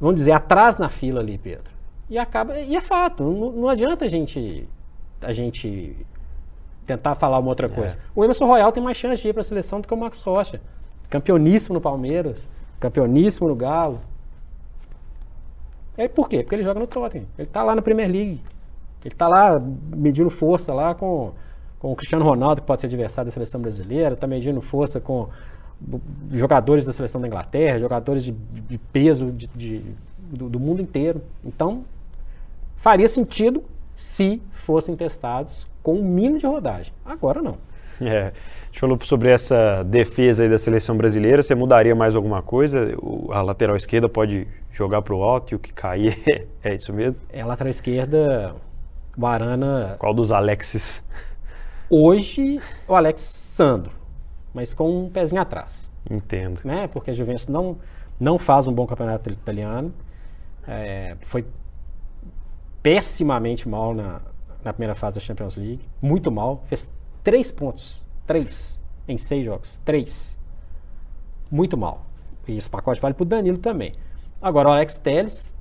vamos 0.00 0.14
dizer, 0.14 0.30
atrás 0.30 0.78
na 0.78 0.88
fila 0.88 1.20
ali, 1.20 1.36
Pedro. 1.38 1.72
E 2.08 2.16
acaba. 2.16 2.56
E 2.60 2.76
é 2.76 2.80
fato, 2.80 3.24
não, 3.24 3.50
não 3.50 3.68
adianta 3.68 4.04
a 4.04 4.08
gente. 4.08 4.68
A 5.20 5.32
gente 5.32 5.96
tentar 6.86 7.16
falar 7.16 7.40
uma 7.40 7.48
outra 7.48 7.68
coisa. 7.68 7.94
É. 7.94 7.98
O 8.14 8.22
Emerson 8.22 8.46
Royal 8.46 8.70
tem 8.70 8.80
mais 8.80 8.96
chance 8.96 9.20
de 9.20 9.28
ir 9.28 9.32
para 9.32 9.40
a 9.40 9.44
seleção 9.44 9.80
do 9.80 9.88
que 9.88 9.94
o 9.94 9.96
Max 9.96 10.22
Rocha. 10.22 10.60
Campeoníssimo 11.10 11.74
no 11.74 11.80
Palmeiras, 11.80 12.48
campeoníssimo 12.78 13.48
no 13.48 13.56
Galo. 13.56 14.00
E 15.98 16.08
por 16.08 16.28
quê? 16.28 16.44
Porque 16.44 16.54
ele 16.54 16.62
joga 16.62 16.78
no 16.78 16.86
Tottenham. 16.86 17.26
Ele 17.36 17.48
está 17.48 17.64
lá 17.64 17.74
na 17.74 17.82
Premier 17.82 18.08
League. 18.08 18.40
Ele 19.06 19.14
está 19.14 19.28
lá 19.28 19.62
medindo 19.94 20.28
força 20.28 20.74
lá 20.74 20.92
com, 20.92 21.32
com 21.78 21.92
o 21.92 21.96
Cristiano 21.96 22.24
Ronaldo, 22.24 22.60
que 22.60 22.66
pode 22.66 22.80
ser 22.80 22.88
adversário 22.88 23.30
da 23.30 23.32
seleção 23.32 23.60
brasileira, 23.60 24.14
está 24.14 24.26
medindo 24.26 24.60
força 24.60 25.00
com 25.00 25.28
jogadores 26.32 26.84
da 26.84 26.92
seleção 26.92 27.20
da 27.20 27.28
Inglaterra, 27.28 27.78
jogadores 27.78 28.24
de, 28.24 28.32
de 28.32 28.78
peso 28.78 29.30
de, 29.30 29.46
de, 29.54 29.82
do, 30.18 30.48
do, 30.48 30.58
mundo 30.58 30.82
inteiro. 30.82 31.22
Então, 31.44 31.84
faria 32.78 33.08
sentido 33.08 33.62
se 33.94 34.42
fossem 34.64 34.96
testados 34.96 35.68
com 35.84 35.94
um 35.94 36.02
mínimo 36.02 36.38
de 36.38 36.46
rodagem. 36.46 36.92
Agora 37.04 37.40
não. 37.40 37.58
É, 38.00 38.26
a 38.26 38.66
gente 38.66 38.80
falou 38.80 38.98
sobre 39.04 39.30
essa 39.30 39.84
defesa 39.84 40.42
aí 40.42 40.50
da 40.50 40.58
seleção 40.58 40.96
brasileira. 40.96 41.42
Você 41.42 41.54
mudaria 41.54 41.94
mais 41.94 42.16
alguma 42.16 42.42
coisa? 42.42 42.92
O, 42.98 43.32
a 43.32 43.40
lateral 43.40 43.76
esquerda 43.76 44.08
pode 44.08 44.48
jogar 44.72 45.00
para 45.00 45.14
o 45.14 45.22
alto 45.22 45.52
e 45.52 45.54
o 45.54 45.58
que 45.60 45.72
cair 45.72 46.18
é 46.64 46.74
isso 46.74 46.92
mesmo? 46.92 47.20
É 47.32 47.40
a 47.40 47.46
lateral 47.46 47.70
esquerda, 47.70 48.56
o 49.16 49.26
Arana. 49.26 49.96
Qual 49.98 50.14
dos 50.14 50.30
Alexis? 50.30 51.04
Hoje, 51.88 52.60
o 52.88 52.94
Alex 52.94 53.22
Sandro 53.22 53.96
mas 54.56 54.72
com 54.72 55.04
um 55.04 55.10
pezinho 55.10 55.42
atrás. 55.42 55.90
Entendo. 56.10 56.62
Né? 56.64 56.88
Porque 56.88 57.10
a 57.10 57.14
Juventus 57.14 57.46
não, 57.46 57.76
não 58.18 58.38
faz 58.38 58.66
um 58.66 58.72
bom 58.72 58.86
campeonato 58.86 59.28
italiano. 59.28 59.92
É, 60.66 61.14
foi 61.26 61.44
pessimamente 62.82 63.68
mal 63.68 63.92
na, 63.92 64.22
na 64.64 64.72
primeira 64.72 64.94
fase 64.94 65.16
da 65.16 65.20
Champions 65.20 65.56
League. 65.56 65.86
Muito 66.00 66.32
mal. 66.32 66.64
Fez 66.68 66.90
três 67.22 67.50
pontos. 67.50 68.02
Três. 68.26 68.80
Em 69.06 69.18
seis 69.18 69.44
jogos. 69.44 69.76
Três. 69.84 70.38
Muito 71.50 71.76
mal. 71.76 72.06
E 72.48 72.56
esse 72.56 72.70
pacote 72.70 72.98
vale 72.98 73.12
para 73.12 73.24
o 73.24 73.26
Danilo 73.26 73.58
também. 73.58 73.92
Agora, 74.40 74.70
o 74.70 74.72
Alex 74.72 74.96
Telles 74.96 75.54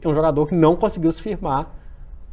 é 0.00 0.08
um 0.08 0.14
jogador 0.14 0.46
que 0.46 0.54
não 0.54 0.74
conseguiu 0.74 1.12
se 1.12 1.20
firmar 1.20 1.70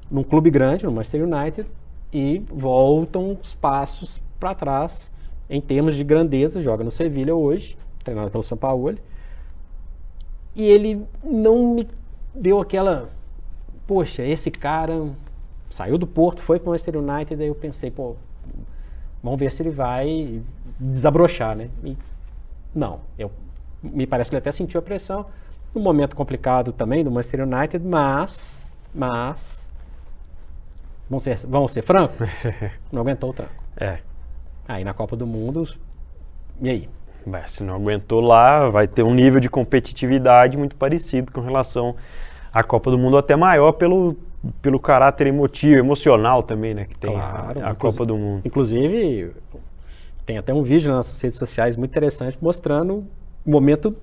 num 0.09 0.23
clube 0.23 0.49
grande, 0.49 0.85
no 0.85 0.91
Manchester 0.91 1.23
United, 1.23 1.67
e 2.11 2.39
voltam 2.51 3.37
os 3.41 3.53
passos 3.53 4.21
para 4.39 4.55
trás 4.55 5.11
em 5.49 5.59
termos 5.59 5.95
de 5.95 6.03
grandeza, 6.03 6.61
joga 6.61 6.83
no 6.83 6.91
Sevilha 6.91 7.35
hoje, 7.35 7.77
treinado 8.03 8.29
pelo 8.29 8.43
São 8.43 8.57
Paulo. 8.57 8.95
E 10.55 10.63
ele 10.63 11.05
não 11.23 11.73
me 11.73 11.87
deu 12.33 12.59
aquela. 12.59 13.09
Poxa, 13.87 14.23
esse 14.23 14.51
cara 14.51 15.09
saiu 15.69 15.97
do 15.97 16.05
Porto, 16.05 16.41
foi 16.41 16.59
para 16.59 16.67
o 16.67 16.71
Manchester 16.71 16.97
United, 16.97 17.41
aí 17.41 17.47
eu 17.47 17.55
pensei, 17.55 17.89
pô, 17.89 18.15
vamos 19.23 19.39
ver 19.39 19.51
se 19.51 19.61
ele 19.61 19.71
vai 19.71 20.41
desabrochar, 20.79 21.55
né? 21.55 21.69
E 21.83 21.97
não, 22.73 22.99
eu, 23.17 23.31
me 23.81 24.05
parece 24.05 24.29
que 24.29 24.35
ele 24.35 24.39
até 24.41 24.51
sentiu 24.51 24.79
a 24.79 24.83
pressão. 24.83 25.25
Um 25.75 25.79
momento 25.79 26.15
complicado 26.15 26.71
também 26.71 27.03
do 27.03 27.11
Manchester 27.11 27.47
United, 27.47 27.85
mas, 27.85 28.71
mas, 28.93 29.58
vamos 31.09 31.23
ser, 31.23 31.37
vamos 31.47 31.71
ser 31.71 31.81
francos, 31.81 32.27
não 32.91 33.01
aguentou 33.01 33.31
o 33.31 33.33
tranco. 33.33 33.63
É. 33.77 33.99
Aí 34.67 34.83
na 34.83 34.93
Copa 34.93 35.15
do 35.15 35.25
Mundo, 35.25 35.67
e 36.61 36.69
aí? 36.69 36.89
se 37.47 37.63
não 37.63 37.75
aguentou 37.75 38.21
lá, 38.21 38.69
vai 38.69 38.87
ter 38.87 39.03
um 39.03 39.13
nível 39.13 39.39
de 39.39 39.49
competitividade 39.49 40.57
muito 40.57 40.75
parecido 40.75 41.31
com 41.31 41.41
relação 41.41 41.95
à 42.51 42.63
Copa 42.63 42.89
do 42.89 42.97
Mundo, 42.97 43.17
até 43.17 43.35
maior 43.35 43.73
pelo, 43.73 44.15
pelo 44.61 44.79
caráter 44.79 45.27
emotivo, 45.27 45.77
emocional 45.77 46.41
também, 46.41 46.73
né? 46.73 46.85
Que 46.85 46.97
tem 46.97 47.11
claro, 47.11 47.59
a, 47.59 47.71
a 47.71 47.75
Copa 47.75 48.05
do 48.05 48.17
Mundo. 48.17 48.41
Inclusive, 48.45 49.31
tem 50.25 50.37
até 50.37 50.53
um 50.53 50.63
vídeo 50.63 50.91
nas 50.91 51.21
redes 51.21 51.37
sociais 51.37 51.75
muito 51.75 51.91
interessante 51.91 52.37
mostrando 52.41 53.05
o 53.45 53.51
momento 53.51 53.95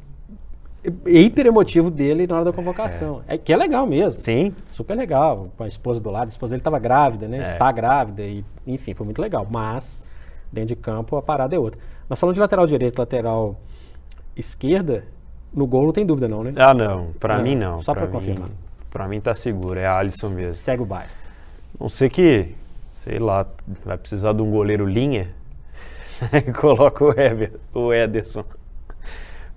hiper 1.06 1.46
emotivo 1.46 1.90
dele 1.90 2.26
na 2.26 2.36
hora 2.36 2.44
da 2.46 2.52
convocação. 2.52 3.22
É. 3.28 3.34
é. 3.34 3.38
que 3.38 3.52
é 3.52 3.56
legal 3.56 3.86
mesmo. 3.86 4.20
Sim. 4.20 4.54
Super 4.72 4.96
legal. 4.96 5.48
Com 5.56 5.64
a 5.64 5.68
esposa 5.68 6.00
do 6.00 6.10
lado, 6.10 6.26
a 6.26 6.28
esposa 6.28 6.52
dele 6.52 6.60
estava 6.60 6.78
grávida, 6.78 7.26
né? 7.28 7.38
É. 7.38 7.42
Está 7.42 7.70
grávida 7.72 8.22
e, 8.22 8.44
enfim, 8.66 8.94
foi 8.94 9.04
muito 9.04 9.20
legal. 9.20 9.46
Mas 9.50 10.02
Dentro 10.52 10.74
de 10.74 10.76
campo, 10.76 11.16
a 11.16 11.22
parada 11.22 11.54
é 11.54 11.58
outra. 11.58 11.78
Nós 12.08 12.18
falamos 12.18 12.34
de 12.34 12.40
lateral 12.40 12.66
direito, 12.66 12.98
lateral 12.98 13.60
esquerda, 14.36 15.04
no 15.52 15.66
gol 15.66 15.84
não 15.86 15.92
tem 15.92 16.06
dúvida 16.06 16.28
não, 16.28 16.44
né? 16.44 16.54
Ah, 16.56 16.72
não. 16.72 17.12
Pra 17.18 17.36
não, 17.36 17.44
mim, 17.44 17.54
não. 17.54 17.82
Só 17.82 17.92
pra, 17.92 18.02
pra 18.02 18.12
confirmar. 18.12 18.48
Pra 18.90 19.08
mim 19.08 19.20
tá 19.20 19.34
seguro, 19.34 19.78
é 19.78 19.86
a 19.86 19.98
Alisson 19.98 20.30
mesmo. 20.30 20.54
Segue 20.54 20.82
o 20.82 20.86
bairro. 20.86 21.10
Não 21.78 21.88
sei 21.88 22.08
que, 22.08 22.54
sei 23.00 23.18
lá, 23.18 23.46
vai 23.84 23.98
precisar 23.98 24.32
de 24.32 24.40
um 24.40 24.50
goleiro 24.50 24.86
linha, 24.86 25.28
coloca 26.58 27.04
o, 27.04 27.10
Ever, 27.10 27.52
o 27.74 27.92
Ederson. 27.92 28.44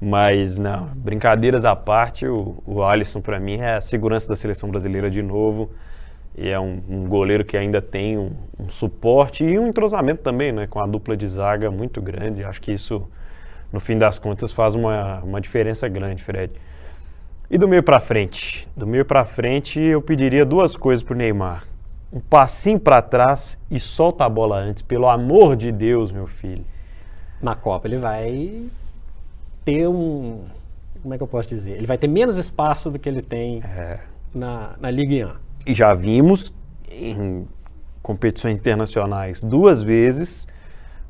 Mas, 0.01 0.57
não, 0.57 0.85
brincadeiras 0.95 1.65
à 1.65 1.75
parte, 1.75 2.25
o, 2.25 2.63
o 2.65 2.83
Alisson 2.83 3.19
para 3.19 3.39
mim 3.39 3.57
é 3.59 3.75
a 3.75 3.81
segurança 3.81 4.29
da 4.29 4.35
seleção 4.35 4.69
brasileira 4.69 5.09
de 5.09 5.21
novo 5.21 5.69
e 6.37 6.47
é 6.47 6.57
um, 6.57 6.81
um, 6.87 7.05
goleiro 7.05 7.43
que 7.43 7.57
ainda 7.57 7.81
tem 7.81 8.17
um, 8.17 8.31
um, 8.57 8.69
suporte 8.69 9.43
e 9.43 9.59
um 9.59 9.67
entrosamento 9.67 10.21
também, 10.21 10.53
né, 10.53 10.67
com 10.67 10.79
a 10.79 10.87
dupla 10.87 11.17
de 11.17 11.27
zaga 11.27 11.69
muito 11.69 12.01
grande. 12.01 12.45
Acho 12.45 12.61
que 12.61 12.71
isso, 12.71 13.05
no 13.73 13.79
fim 13.81 13.97
das 13.97 14.17
contas, 14.17 14.53
faz 14.53 14.73
uma, 14.73 15.19
uma 15.19 15.41
diferença 15.41 15.85
grande, 15.89 16.23
Fred. 16.23 16.53
E 17.51 17.57
do 17.57 17.67
meio 17.67 17.83
para 17.83 17.99
frente? 17.99 18.69
Do 18.77 18.87
meio 18.87 19.03
para 19.03 19.25
frente, 19.25 19.81
eu 19.81 20.01
pediria 20.01 20.45
duas 20.45 20.77
coisas 20.77 21.03
para 21.03 21.13
o 21.13 21.17
Neymar. 21.17 21.65
Um 22.11 22.21
passinho 22.21 22.79
para 22.79 23.01
trás 23.01 23.59
e 23.69 23.79
solta 23.79 24.23
a 24.23 24.29
bola 24.29 24.57
antes, 24.57 24.81
pelo 24.81 25.09
amor 25.09 25.57
de 25.57 25.73
Deus, 25.73 26.11
meu 26.11 26.25
filho. 26.25 26.63
Na 27.41 27.53
Copa 27.53 27.87
ele 27.87 27.97
vai 27.97 28.69
ter 29.69 29.87
um. 29.87 30.45
Como 31.01 31.13
é 31.13 31.17
que 31.17 31.23
eu 31.23 31.27
posso 31.27 31.47
dizer? 31.47 31.71
Ele 31.71 31.87
vai 31.87 31.97
ter 31.97 32.07
menos 32.07 32.37
espaço 32.37 32.89
do 32.89 32.99
que 32.99 33.07
ele 33.07 33.21
tem 33.21 33.61
é. 33.63 33.99
na, 34.33 34.75
na 34.79 34.91
Ligue 34.91 35.23
1 35.23 35.49
e 35.65 35.73
já 35.73 35.93
vimos 35.93 36.53
em 36.89 37.47
competições 38.01 38.57
internacionais 38.57 39.43
duas 39.43 39.81
vezes 39.81 40.47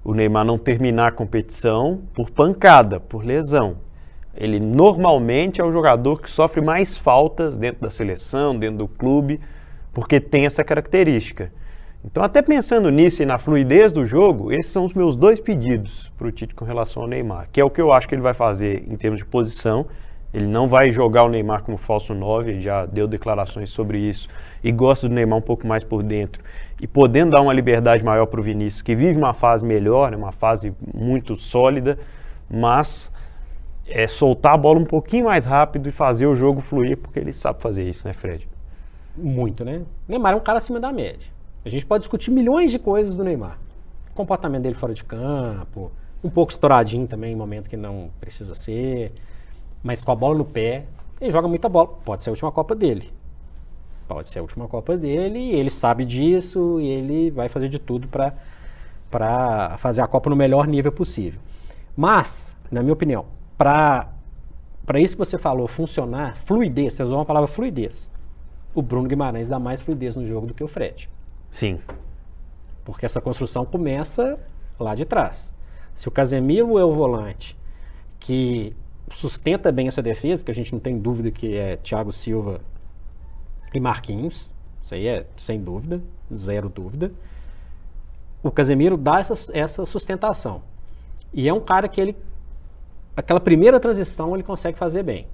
o 0.03 0.13
Neymar 0.13 0.45
não 0.45 0.57
terminar 0.57 1.07
a 1.07 1.11
competição 1.11 2.01
por 2.13 2.29
pancada, 2.29 2.99
por 2.99 3.23
lesão. 3.23 3.77
Ele 4.35 4.59
normalmente 4.59 5.59
é 5.59 5.63
o 5.63 5.71
jogador 5.71 6.21
que 6.21 6.29
sofre 6.29 6.61
mais 6.61 6.97
faltas 6.97 7.57
dentro 7.57 7.81
da 7.81 7.89
seleção, 7.89 8.57
dentro 8.57 8.77
do 8.77 8.87
clube, 8.87 9.39
porque 9.93 10.19
tem 10.19 10.45
essa 10.45 10.63
característica. 10.63 11.51
Então, 12.03 12.23
até 12.23 12.41
pensando 12.41 12.89
nisso 12.89 13.21
e 13.21 13.25
na 13.25 13.37
fluidez 13.37 13.91
do 13.91 14.05
jogo, 14.05 14.51
esses 14.51 14.71
são 14.71 14.85
os 14.85 14.93
meus 14.93 15.15
dois 15.15 15.39
pedidos 15.39 16.11
para 16.17 16.27
o 16.27 16.31
Tite 16.31 16.55
com 16.55 16.63
relação 16.63 17.03
ao 17.03 17.09
Neymar, 17.09 17.49
que 17.51 17.59
é 17.59 17.63
o 17.63 17.69
que 17.69 17.81
eu 17.81 17.91
acho 17.91 18.07
que 18.07 18.15
ele 18.15 18.21
vai 18.21 18.33
fazer 18.33 18.85
em 18.87 18.95
termos 18.95 19.19
de 19.19 19.25
posição 19.25 19.85
ele 20.31 20.45
não 20.45 20.67
vai 20.67 20.91
jogar 20.91 21.23
o 21.23 21.29
Neymar 21.29 21.63
como 21.63 21.77
falso 21.77 22.13
9, 22.13 22.61
já 22.61 22.85
deu 22.85 23.07
declarações 23.07 23.71
sobre 23.71 23.97
isso. 23.97 24.27
E 24.63 24.71
gosta 24.71 25.09
do 25.09 25.15
Neymar 25.15 25.39
um 25.39 25.41
pouco 25.41 25.65
mais 25.65 25.83
por 25.83 26.03
dentro. 26.03 26.43
E 26.79 26.87
podendo 26.87 27.31
dar 27.31 27.41
uma 27.41 27.51
liberdade 27.51 28.03
maior 28.03 28.27
para 28.27 28.39
o 28.39 28.43
Vinícius, 28.43 28.83
que 28.83 28.95
vive 28.95 29.17
uma 29.17 29.33
fase 29.33 29.65
melhor, 29.65 30.11
né, 30.11 30.17
uma 30.17 30.31
fase 30.31 30.73
muito 30.93 31.35
sólida, 31.35 31.97
mas 32.49 33.11
é 33.87 34.05
soltar 34.05 34.53
a 34.53 34.57
bola 34.57 34.79
um 34.79 34.85
pouquinho 34.85 35.25
mais 35.25 35.45
rápido 35.45 35.89
e 35.89 35.91
fazer 35.91 36.27
o 36.27 36.35
jogo 36.35 36.61
fluir, 36.61 36.97
porque 36.97 37.17
ele 37.17 37.33
sabe 37.33 37.59
fazer 37.59 37.89
isso, 37.89 38.07
né, 38.07 38.13
Fred? 38.13 38.47
Muito, 39.17 39.65
né? 39.65 39.81
O 40.07 40.11
Neymar 40.11 40.33
é 40.33 40.35
um 40.35 40.41
cara 40.41 40.59
acima 40.59 40.79
da 40.79 40.91
média. 40.91 41.38
A 41.63 41.69
gente 41.69 41.85
pode 41.85 42.03
discutir 42.03 42.31
milhões 42.31 42.71
de 42.71 42.79
coisas 42.79 43.15
do 43.15 43.23
Neymar. 43.23 43.57
O 44.11 44.13
comportamento 44.13 44.63
dele 44.63 44.75
fora 44.75 44.93
de 44.93 45.03
campo, 45.03 45.91
um 46.23 46.29
pouco 46.29 46.51
estouradinho 46.51 47.07
também 47.07 47.33
em 47.33 47.35
momento 47.35 47.69
que 47.69 47.77
não 47.77 48.09
precisa 48.19 48.55
ser 48.55 49.13
mas 49.83 50.03
com 50.03 50.11
a 50.11 50.15
bola 50.15 50.37
no 50.37 50.45
pé, 50.45 50.85
ele 51.19 51.31
joga 51.31 51.47
muita 51.47 51.69
bola. 51.69 51.87
Pode 52.03 52.23
ser 52.23 52.29
a 52.29 52.33
última 52.33 52.51
Copa 52.51 52.75
dele. 52.75 53.11
Pode 54.07 54.29
ser 54.29 54.39
a 54.39 54.41
última 54.41 54.67
Copa 54.67 54.97
dele, 54.97 55.39
e 55.39 55.55
ele 55.55 55.69
sabe 55.69 56.03
disso, 56.03 56.79
e 56.81 56.87
ele 56.87 57.31
vai 57.31 57.47
fazer 57.47 57.69
de 57.69 57.79
tudo 57.79 58.07
para 58.07 59.77
fazer 59.77 60.01
a 60.01 60.07
Copa 60.07 60.29
no 60.29 60.35
melhor 60.35 60.67
nível 60.67 60.91
possível. 60.91 61.39
Mas, 61.95 62.55
na 62.71 62.81
minha 62.81 62.93
opinião, 62.93 63.25
para 63.57 64.09
isso 64.95 65.15
que 65.15 65.25
você 65.25 65.37
falou 65.37 65.67
funcionar, 65.67 66.37
fluidez, 66.45 66.95
você 66.95 67.03
usou 67.03 67.17
uma 67.19 67.25
palavra 67.25 67.47
fluidez. 67.47 68.11
O 68.73 68.81
Bruno 68.81 69.07
Guimarães 69.07 69.47
dá 69.47 69.59
mais 69.59 69.81
fluidez 69.81 70.15
no 70.15 70.25
jogo 70.25 70.47
do 70.47 70.53
que 70.53 70.63
o 70.63 70.67
Fred. 70.67 71.09
Sim. 71.51 71.79
Porque 72.83 73.05
essa 73.05 73.21
construção 73.21 73.65
começa 73.65 74.39
lá 74.79 74.95
de 74.95 75.05
trás. 75.05 75.53
Se 75.95 76.07
o 76.07 76.11
Casemiro 76.11 76.77
é 76.79 76.83
o 76.83 76.93
volante 76.93 77.57
que 78.19 78.75
sustenta 79.11 79.71
bem 79.71 79.87
essa 79.87 80.01
defesa, 80.01 80.43
que 80.43 80.51
a 80.51 80.53
gente 80.53 80.71
não 80.71 80.79
tem 80.79 80.97
dúvida 80.97 81.31
que 81.31 81.55
é 81.55 81.77
Thiago 81.77 82.11
Silva 82.11 82.61
e 83.73 83.79
Marquinhos, 83.79 84.53
isso 84.81 84.93
aí 84.93 85.07
é 85.07 85.25
sem 85.37 85.61
dúvida, 85.61 86.01
zero 86.33 86.69
dúvida. 86.69 87.11
O 88.41 88.51
Casemiro 88.51 88.97
dá 88.97 89.19
essa, 89.19 89.33
essa 89.53 89.85
sustentação. 89.85 90.61
E 91.33 91.47
é 91.47 91.53
um 91.53 91.59
cara 91.59 91.87
que 91.87 91.99
ele 91.99 92.15
aquela 93.15 93.39
primeira 93.39 93.79
transição 93.79 94.33
ele 94.33 94.43
consegue 94.43 94.77
fazer 94.77 95.03
bem. 95.03 95.27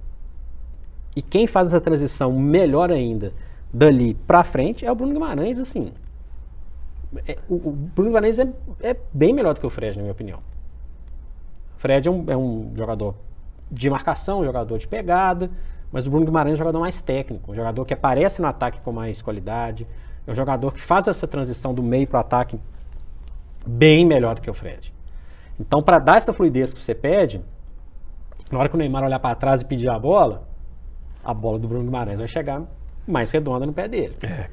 E 1.14 1.22
quem 1.22 1.46
faz 1.46 1.68
essa 1.68 1.80
transição 1.80 2.32
melhor 2.32 2.90
ainda 2.90 3.32
dali 3.72 4.14
para 4.14 4.44
frente 4.44 4.84
é 4.84 4.90
o 4.90 4.94
Bruno 4.94 5.12
Guimarães, 5.12 5.58
assim. 5.58 5.92
É, 7.26 7.38
o, 7.48 7.54
o, 7.54 7.72
Bruno 7.72 8.10
Guimarães 8.10 8.38
é, 8.38 8.48
é, 8.80 8.96
bem 9.12 9.32
melhor 9.32 9.54
do 9.54 9.60
que 9.60 9.66
o 9.66 9.70
Fred, 9.70 9.96
na 9.96 10.02
minha 10.02 10.12
opinião. 10.12 10.38
O 11.76 11.78
Fred 11.78 12.08
é 12.08 12.10
um, 12.10 12.24
é 12.28 12.36
um 12.36 12.72
jogador 12.74 13.14
de 13.70 13.88
marcação, 13.90 14.40
um 14.40 14.44
jogador 14.44 14.78
de 14.78 14.86
pegada, 14.86 15.50
mas 15.92 16.06
o 16.06 16.10
Bruno 16.10 16.26
Guimarães 16.26 16.52
é 16.52 16.54
um 16.54 16.58
jogador 16.58 16.80
mais 16.80 17.00
técnico, 17.00 17.52
um 17.52 17.54
jogador 17.54 17.84
que 17.84 17.94
aparece 17.94 18.40
no 18.40 18.48
ataque 18.48 18.80
com 18.80 18.92
mais 18.92 19.22
qualidade, 19.22 19.86
é 20.26 20.30
um 20.32 20.34
jogador 20.34 20.72
que 20.72 20.80
faz 20.80 21.06
essa 21.06 21.26
transição 21.26 21.72
do 21.72 21.82
meio 21.82 22.06
para 22.06 22.18
o 22.18 22.20
ataque 22.20 22.58
bem 23.66 24.04
melhor 24.04 24.34
do 24.34 24.40
que 24.40 24.50
o 24.50 24.54
Fred. 24.54 24.92
Então, 25.58 25.82
para 25.82 25.98
dar 25.98 26.16
essa 26.16 26.32
fluidez 26.32 26.74
que 26.74 26.82
você 26.82 26.94
pede, 26.94 27.40
na 28.50 28.58
hora 28.58 28.68
que 28.68 28.74
o 28.74 28.78
Neymar 28.78 29.04
olhar 29.04 29.18
para 29.18 29.34
trás 29.34 29.62
e 29.62 29.64
pedir 29.64 29.88
a 29.88 29.98
bola, 29.98 30.46
a 31.24 31.32
bola 31.32 31.58
do 31.58 31.66
Bruno 31.66 31.84
Guimarães 31.84 32.18
vai 32.18 32.28
chegar 32.28 32.62
mais 33.06 33.30
redonda 33.30 33.64
no 33.64 33.72
pé 33.72 33.88
dele. 33.88 34.16
É. 34.22 34.48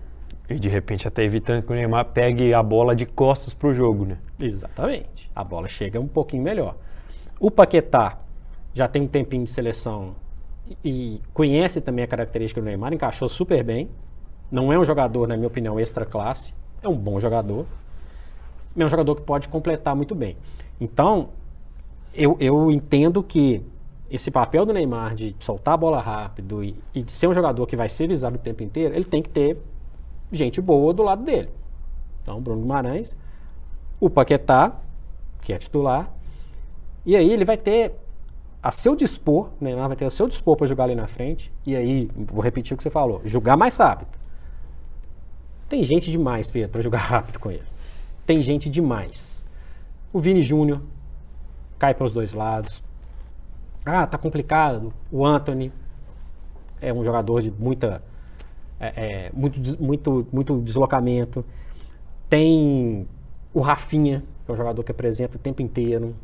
E 0.50 0.60
de 0.60 0.68
repente 0.70 1.08
até 1.08 1.24
evitando 1.24 1.66
que 1.66 1.72
o 1.72 1.76
Neymar 1.76 2.06
pegue 2.06 2.54
a 2.54 2.62
bola 2.62 2.96
de 2.96 3.06
costas 3.06 3.54
para 3.54 3.70
o 3.70 3.74
jogo, 3.74 4.06
né? 4.06 4.18
Exatamente. 4.40 5.30
A 5.34 5.44
bola 5.44 5.68
chega 5.68 6.00
um 6.00 6.08
pouquinho 6.08 6.44
melhor. 6.44 6.76
O 7.40 7.50
Paquetá 7.50 8.20
já 8.74 8.88
tem 8.88 9.02
um 9.02 9.08
tempinho 9.08 9.44
de 9.44 9.50
seleção 9.50 10.16
e 10.84 11.22
conhece 11.34 11.82
também 11.82 12.04
a 12.04 12.08
característica 12.08 12.62
do 12.62 12.66
Neymar, 12.66 12.94
encaixou 12.94 13.30
super 13.30 13.64
bem. 13.64 13.90
Não 14.52 14.72
é 14.72 14.78
um 14.78 14.86
jogador, 14.86 15.28
na 15.28 15.36
minha 15.36 15.48
opinião, 15.48 15.80
extra 15.80 16.06
classe. 16.06 16.54
É 16.82 16.88
um 16.88 16.96
bom 16.96 17.20
jogador. 17.20 17.66
É 18.78 18.86
um 18.86 18.90
jogador 18.90 19.16
que 19.16 19.22
pode 19.22 19.48
completar 19.48 19.96
muito 19.96 20.14
bem. 20.14 20.38
Então, 20.80 21.30
eu, 22.14 22.38
eu 22.40 22.72
entendo 22.72 23.24
que 23.24 23.64
esse 24.10 24.30
papel 24.30 24.66
do 24.66 24.74
Neymar 24.74 25.16
de 25.16 25.36
soltar 25.40 25.74
a 25.74 25.78
bola 25.78 26.00
rápido 26.00 26.64
e, 26.64 26.76
e, 26.94 27.02
de 27.02 27.12
ser 27.12 27.28
um 27.28 27.34
jogador 27.34 27.66
que 27.66 27.76
vai 27.76 27.90
ser 27.90 28.08
visado 28.08 28.36
o 28.36 28.40
tempo 28.40 28.62
inteiro, 28.62 28.94
ele 28.94 29.06
tem 29.06 29.22
que 29.22 29.30
ter 29.30 29.58
gente 30.34 30.62
boa 30.62 30.94
do 30.94 31.04
lado 31.04 31.24
dele. 31.24 31.50
Então, 32.22 32.42
Bruno 32.42 32.62
Guimarães, 32.62 33.18
o 34.00 34.10
Paquetá, 34.10 34.74
que 35.42 35.54
é 35.54 35.58
titular, 35.58 36.12
e 37.06 37.16
aí 37.16 37.32
ele 37.32 37.46
vai 37.46 37.58
ter 37.58 37.94
a 38.62 38.72
seu 38.72 38.96
dispor, 38.96 39.50
o 39.60 39.88
vai 39.88 39.96
ter 39.96 40.06
a 40.06 40.12
seu 40.12 40.28
dispor 40.28 40.56
para 40.56 40.68
jogar 40.68 40.86
ali 40.86 40.96
na 40.96 41.08
frente, 41.08 41.52
e 41.66 41.75
aí, 41.75 42.10
vou 42.16 42.42
repetir 42.42 42.74
o 42.74 42.78
que 42.78 42.84
você 42.84 42.90
falou, 42.90 43.22
jogar 43.25 43.58
mais 43.58 43.75
rápido. 43.75 44.10
Tem 45.68 45.84
gente 45.84 46.10
demais, 46.10 46.50
Pedro, 46.50 46.70
para 46.70 46.82
jogar 46.82 47.00
rápido 47.04 47.40
com 47.40 47.52
ele. 47.52 47.63
Tem 48.25 48.42
gente 48.42 48.70
demais. 48.70 49.44
O 50.13 50.20
Vini 50.20 50.42
Júnior 50.42 50.82
cai 51.78 51.94
para 51.94 52.06
os 52.06 52.13
dois 52.13 52.32
lados. 52.32 52.84
Ah, 53.86 54.08
tá 54.08 54.18
complicado. 54.18 54.93
O 55.12 55.26
Anthony 55.26 55.74
é 56.80 56.93
um 56.93 57.04
jogador 57.04 57.41
de 57.41 57.52
muita, 57.52 58.02
é, 58.84 59.28
é, 59.28 59.32
muito, 59.34 59.60
muito, 59.82 60.28
muito 60.32 60.62
deslocamento. 60.62 61.46
Tem 62.30 63.08
o 63.54 63.62
Rafinha, 63.62 64.24
que 64.46 64.52
é 64.52 64.54
um 64.54 64.58
jogador 64.58 64.84
que 64.84 64.91
apresenta 64.91 65.38
o 65.38 65.39
tempo 65.39 65.62
inteiro. 65.62 66.15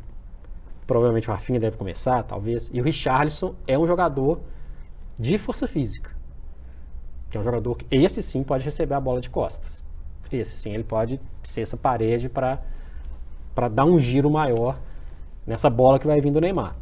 Provavelmente 0.86 1.28
o 1.28 1.32
Rafinha 1.32 1.58
deve 1.58 1.76
começar, 1.76 2.22
talvez. 2.24 2.70
E 2.72 2.80
o 2.80 2.84
Richarlison 2.84 3.54
é 3.66 3.78
um 3.78 3.86
jogador 3.86 4.40
de 5.18 5.38
força 5.38 5.66
física. 5.66 6.10
Que 7.30 7.36
é 7.36 7.40
um 7.40 7.44
jogador 7.44 7.76
que, 7.76 7.86
esse 7.90 8.22
sim, 8.22 8.42
pode 8.42 8.64
receber 8.64 8.94
a 8.94 9.00
bola 9.00 9.20
de 9.20 9.30
costas. 9.30 9.82
Esse 10.32 10.56
sim, 10.56 10.72
ele 10.72 10.84
pode 10.84 11.20
ser 11.42 11.62
essa 11.62 11.76
parede 11.76 12.28
para 12.28 12.60
dar 13.68 13.84
um 13.84 13.98
giro 13.98 14.30
maior 14.30 14.78
nessa 15.46 15.68
bola 15.68 15.98
que 15.98 16.06
vai 16.06 16.20
vindo 16.20 16.34
do 16.34 16.40
Neymar. 16.40 16.76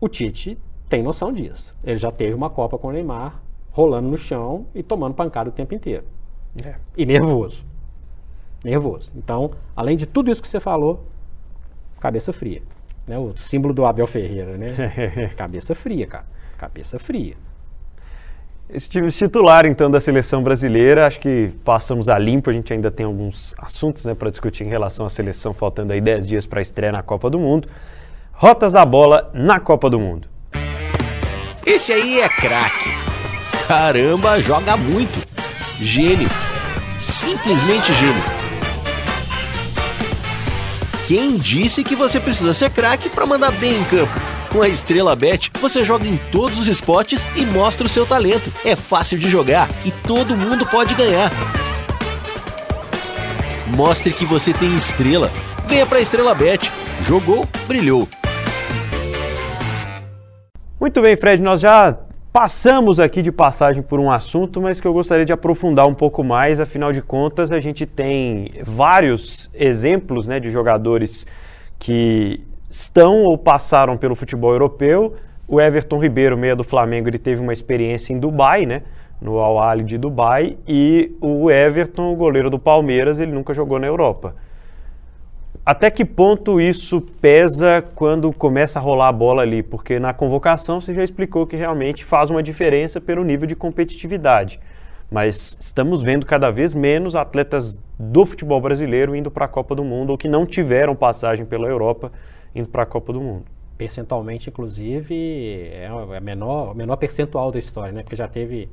O 0.00 0.08
Tite 0.08 0.56
tem 0.88 1.02
noção 1.02 1.32
disso. 1.32 1.74
Ele 1.84 1.98
já 1.98 2.12
teve 2.12 2.32
uma 2.34 2.48
Copa 2.48 2.78
com 2.78 2.88
o 2.88 2.92
Neymar 2.92 3.40
rolando 3.70 4.08
no 4.08 4.18
chão 4.18 4.66
e 4.74 4.82
tomando 4.82 5.14
pancada 5.14 5.48
o 5.48 5.52
tempo 5.52 5.74
inteiro. 5.74 6.04
É. 6.62 6.74
E 6.96 7.06
nervoso. 7.06 7.64
Nervoso. 8.64 9.10
Então, 9.16 9.52
além 9.74 9.96
de 9.96 10.06
tudo 10.06 10.30
isso 10.30 10.42
que 10.42 10.48
você 10.48 10.60
falou, 10.60 11.04
cabeça 12.00 12.32
fria. 12.32 12.62
Né? 13.06 13.18
O 13.18 13.34
símbolo 13.38 13.72
do 13.72 13.84
Abel 13.84 14.06
Ferreira, 14.06 14.56
né? 14.56 15.30
cabeça 15.36 15.74
fria, 15.74 16.06
cara. 16.06 16.26
Cabeça 16.58 16.98
fria. 16.98 17.36
Esse 18.72 18.88
titular, 18.88 19.66
então, 19.66 19.90
da 19.90 19.98
seleção 19.98 20.44
brasileira, 20.44 21.04
acho 21.04 21.18
que 21.18 21.52
passamos 21.64 22.08
a 22.08 22.16
limpo. 22.16 22.50
A 22.50 22.52
gente 22.52 22.72
ainda 22.72 22.88
tem 22.88 23.04
alguns 23.04 23.52
assuntos 23.58 24.04
né, 24.04 24.14
para 24.14 24.30
discutir 24.30 24.64
em 24.64 24.68
relação 24.68 25.04
à 25.04 25.08
seleção, 25.08 25.52
faltando 25.52 25.92
aí 25.92 26.00
10 26.00 26.26
dias 26.26 26.46
para 26.46 26.60
a 26.60 26.62
estreia 26.62 26.92
na 26.92 27.02
Copa 27.02 27.28
do 27.28 27.38
Mundo. 27.38 27.68
Rotas 28.32 28.74
da 28.74 28.84
bola 28.86 29.28
na 29.34 29.58
Copa 29.58 29.90
do 29.90 29.98
Mundo. 29.98 30.28
Esse 31.66 31.92
aí 31.92 32.20
é 32.20 32.28
craque. 32.28 32.90
Caramba, 33.70 34.40
joga 34.40 34.76
muito. 34.76 35.16
Gênio. 35.80 36.28
Simplesmente 36.98 37.94
gênio. 37.94 38.20
Quem 41.06 41.36
disse 41.36 41.84
que 41.84 41.94
você 41.94 42.18
precisa 42.18 42.52
ser 42.52 42.70
craque 42.70 43.08
para 43.08 43.24
mandar 43.24 43.52
bem 43.52 43.78
em 43.78 43.84
campo? 43.84 44.12
Com 44.48 44.60
a 44.60 44.66
Estrela 44.66 45.14
Bet, 45.14 45.52
você 45.60 45.84
joga 45.84 46.04
em 46.04 46.16
todos 46.32 46.58
os 46.58 46.66
esportes 46.66 47.28
e 47.36 47.46
mostra 47.46 47.86
o 47.86 47.88
seu 47.88 48.04
talento. 48.04 48.52
É 48.64 48.74
fácil 48.74 49.20
de 49.20 49.30
jogar 49.30 49.68
e 49.84 49.92
todo 49.92 50.36
mundo 50.36 50.66
pode 50.66 50.92
ganhar. 50.96 51.30
Mostre 53.68 54.12
que 54.12 54.24
você 54.24 54.52
tem 54.52 54.74
estrela. 54.74 55.30
Venha 55.66 55.86
para 55.86 55.98
a 55.98 56.02
Estrela 56.02 56.34
Bet. 56.34 56.72
Jogou, 57.06 57.48
brilhou. 57.68 58.08
Muito 60.80 61.00
bem, 61.00 61.16
Fred, 61.16 61.40
nós 61.40 61.60
já 61.60 61.96
passamos 62.32 63.00
aqui 63.00 63.22
de 63.22 63.32
passagem 63.32 63.82
por 63.82 63.98
um 63.98 64.10
assunto, 64.10 64.60
mas 64.60 64.80
que 64.80 64.86
eu 64.86 64.92
gostaria 64.92 65.24
de 65.24 65.32
aprofundar 65.32 65.86
um 65.86 65.94
pouco 65.94 66.22
mais. 66.22 66.60
Afinal 66.60 66.92
de 66.92 67.02
contas, 67.02 67.50
a 67.50 67.60
gente 67.60 67.86
tem 67.86 68.52
vários 68.62 69.50
exemplos 69.52 70.26
né, 70.26 70.38
de 70.38 70.50
jogadores 70.50 71.26
que 71.78 72.40
estão 72.70 73.24
ou 73.24 73.36
passaram 73.36 73.96
pelo 73.96 74.14
futebol 74.14 74.52
europeu. 74.52 75.14
O 75.48 75.60
Everton 75.60 75.98
Ribeiro, 75.98 76.38
meia 76.38 76.54
do 76.54 76.62
Flamengo, 76.62 77.08
ele 77.08 77.18
teve 77.18 77.40
uma 77.42 77.52
experiência 77.52 78.12
em 78.12 78.18
Dubai, 78.18 78.64
né? 78.64 78.82
No 79.20 79.38
Al 79.38 79.58
Ahly 79.58 79.82
de 79.82 79.98
Dubai. 79.98 80.56
E 80.66 81.16
o 81.20 81.50
Everton, 81.50 82.14
goleiro 82.14 82.48
do 82.48 82.58
Palmeiras, 82.58 83.18
ele 83.18 83.32
nunca 83.32 83.52
jogou 83.52 83.78
na 83.80 83.88
Europa. 83.88 84.36
Até 85.64 85.90
que 85.90 86.04
ponto 86.06 86.58
isso 86.58 87.02
pesa 87.20 87.84
quando 87.94 88.32
começa 88.32 88.78
a 88.78 88.82
rolar 88.82 89.08
a 89.08 89.12
bola 89.12 89.42
ali? 89.42 89.62
Porque 89.62 90.00
na 90.00 90.14
convocação 90.14 90.80
você 90.80 90.94
já 90.94 91.04
explicou 91.04 91.46
que 91.46 91.54
realmente 91.54 92.04
faz 92.04 92.30
uma 92.30 92.42
diferença 92.42 93.00
pelo 93.00 93.22
nível 93.22 93.46
de 93.46 93.54
competitividade. 93.54 94.58
Mas 95.10 95.58
estamos 95.60 96.02
vendo 96.02 96.24
cada 96.24 96.50
vez 96.50 96.72
menos 96.72 97.14
atletas 97.14 97.78
do 97.98 98.24
futebol 98.24 98.60
brasileiro 98.60 99.14
indo 99.14 99.30
para 99.30 99.44
a 99.44 99.48
Copa 99.48 99.74
do 99.74 99.84
Mundo 99.84 100.10
ou 100.10 100.18
que 100.18 100.28
não 100.28 100.46
tiveram 100.46 100.96
passagem 100.96 101.44
pela 101.44 101.68
Europa 101.68 102.10
indo 102.54 102.68
para 102.68 102.84
a 102.84 102.86
Copa 102.86 103.12
do 103.12 103.20
Mundo. 103.20 103.44
Percentualmente, 103.76 104.48
inclusive, 104.48 105.68
é 105.72 105.92
o 105.92 106.20
menor, 106.22 106.74
menor 106.74 106.96
percentual 106.96 107.52
da 107.52 107.58
história, 107.58 107.92
né? 107.92 108.02
Porque 108.02 108.16
já 108.16 108.28
teve 108.28 108.68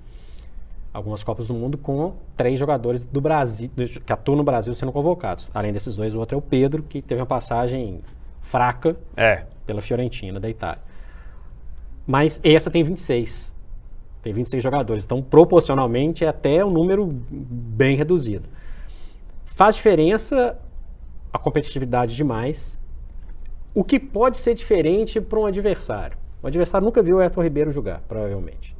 algumas 0.97 1.23
Copas 1.23 1.47
do 1.47 1.53
Mundo 1.53 1.77
com 1.77 2.15
três 2.35 2.59
jogadores 2.59 3.05
do 3.05 3.21
Brasil, 3.21 3.69
que 4.03 4.11
atuam 4.11 4.35
no 4.35 4.43
Brasil 4.43 4.73
sendo 4.73 4.91
convocados. 4.91 5.49
Além 5.53 5.71
desses 5.71 5.95
dois, 5.95 6.15
o 6.15 6.19
outro 6.19 6.35
é 6.35 6.37
o 6.39 6.41
Pedro, 6.41 6.81
que 6.81 7.03
teve 7.03 7.21
uma 7.21 7.27
passagem 7.27 8.01
fraca 8.41 8.97
é. 9.15 9.45
pela 9.65 9.79
Fiorentina, 9.79 10.39
da 10.39 10.49
Itália. 10.49 10.81
Mas 12.05 12.41
essa 12.43 12.71
tem 12.71 12.83
26. 12.83 13.55
Tem 14.23 14.33
26 14.33 14.63
jogadores. 14.63 15.05
Então, 15.05 15.21
proporcionalmente, 15.21 16.25
é 16.25 16.29
até 16.29 16.65
um 16.65 16.71
número 16.71 17.05
bem 17.05 17.95
reduzido. 17.95 18.49
Faz 19.45 19.75
diferença 19.75 20.57
a 21.31 21.37
competitividade 21.37 22.15
demais. 22.15 22.81
O 23.75 23.83
que 23.83 23.99
pode 23.99 24.39
ser 24.39 24.55
diferente 24.55 25.21
para 25.21 25.39
um 25.39 25.45
adversário? 25.45 26.17
O 26.41 26.47
adversário 26.47 26.85
nunca 26.85 27.03
viu 27.03 27.17
o 27.17 27.21
Everton 27.21 27.43
Ribeiro 27.43 27.71
jogar, 27.71 28.01
provavelmente. 28.07 28.76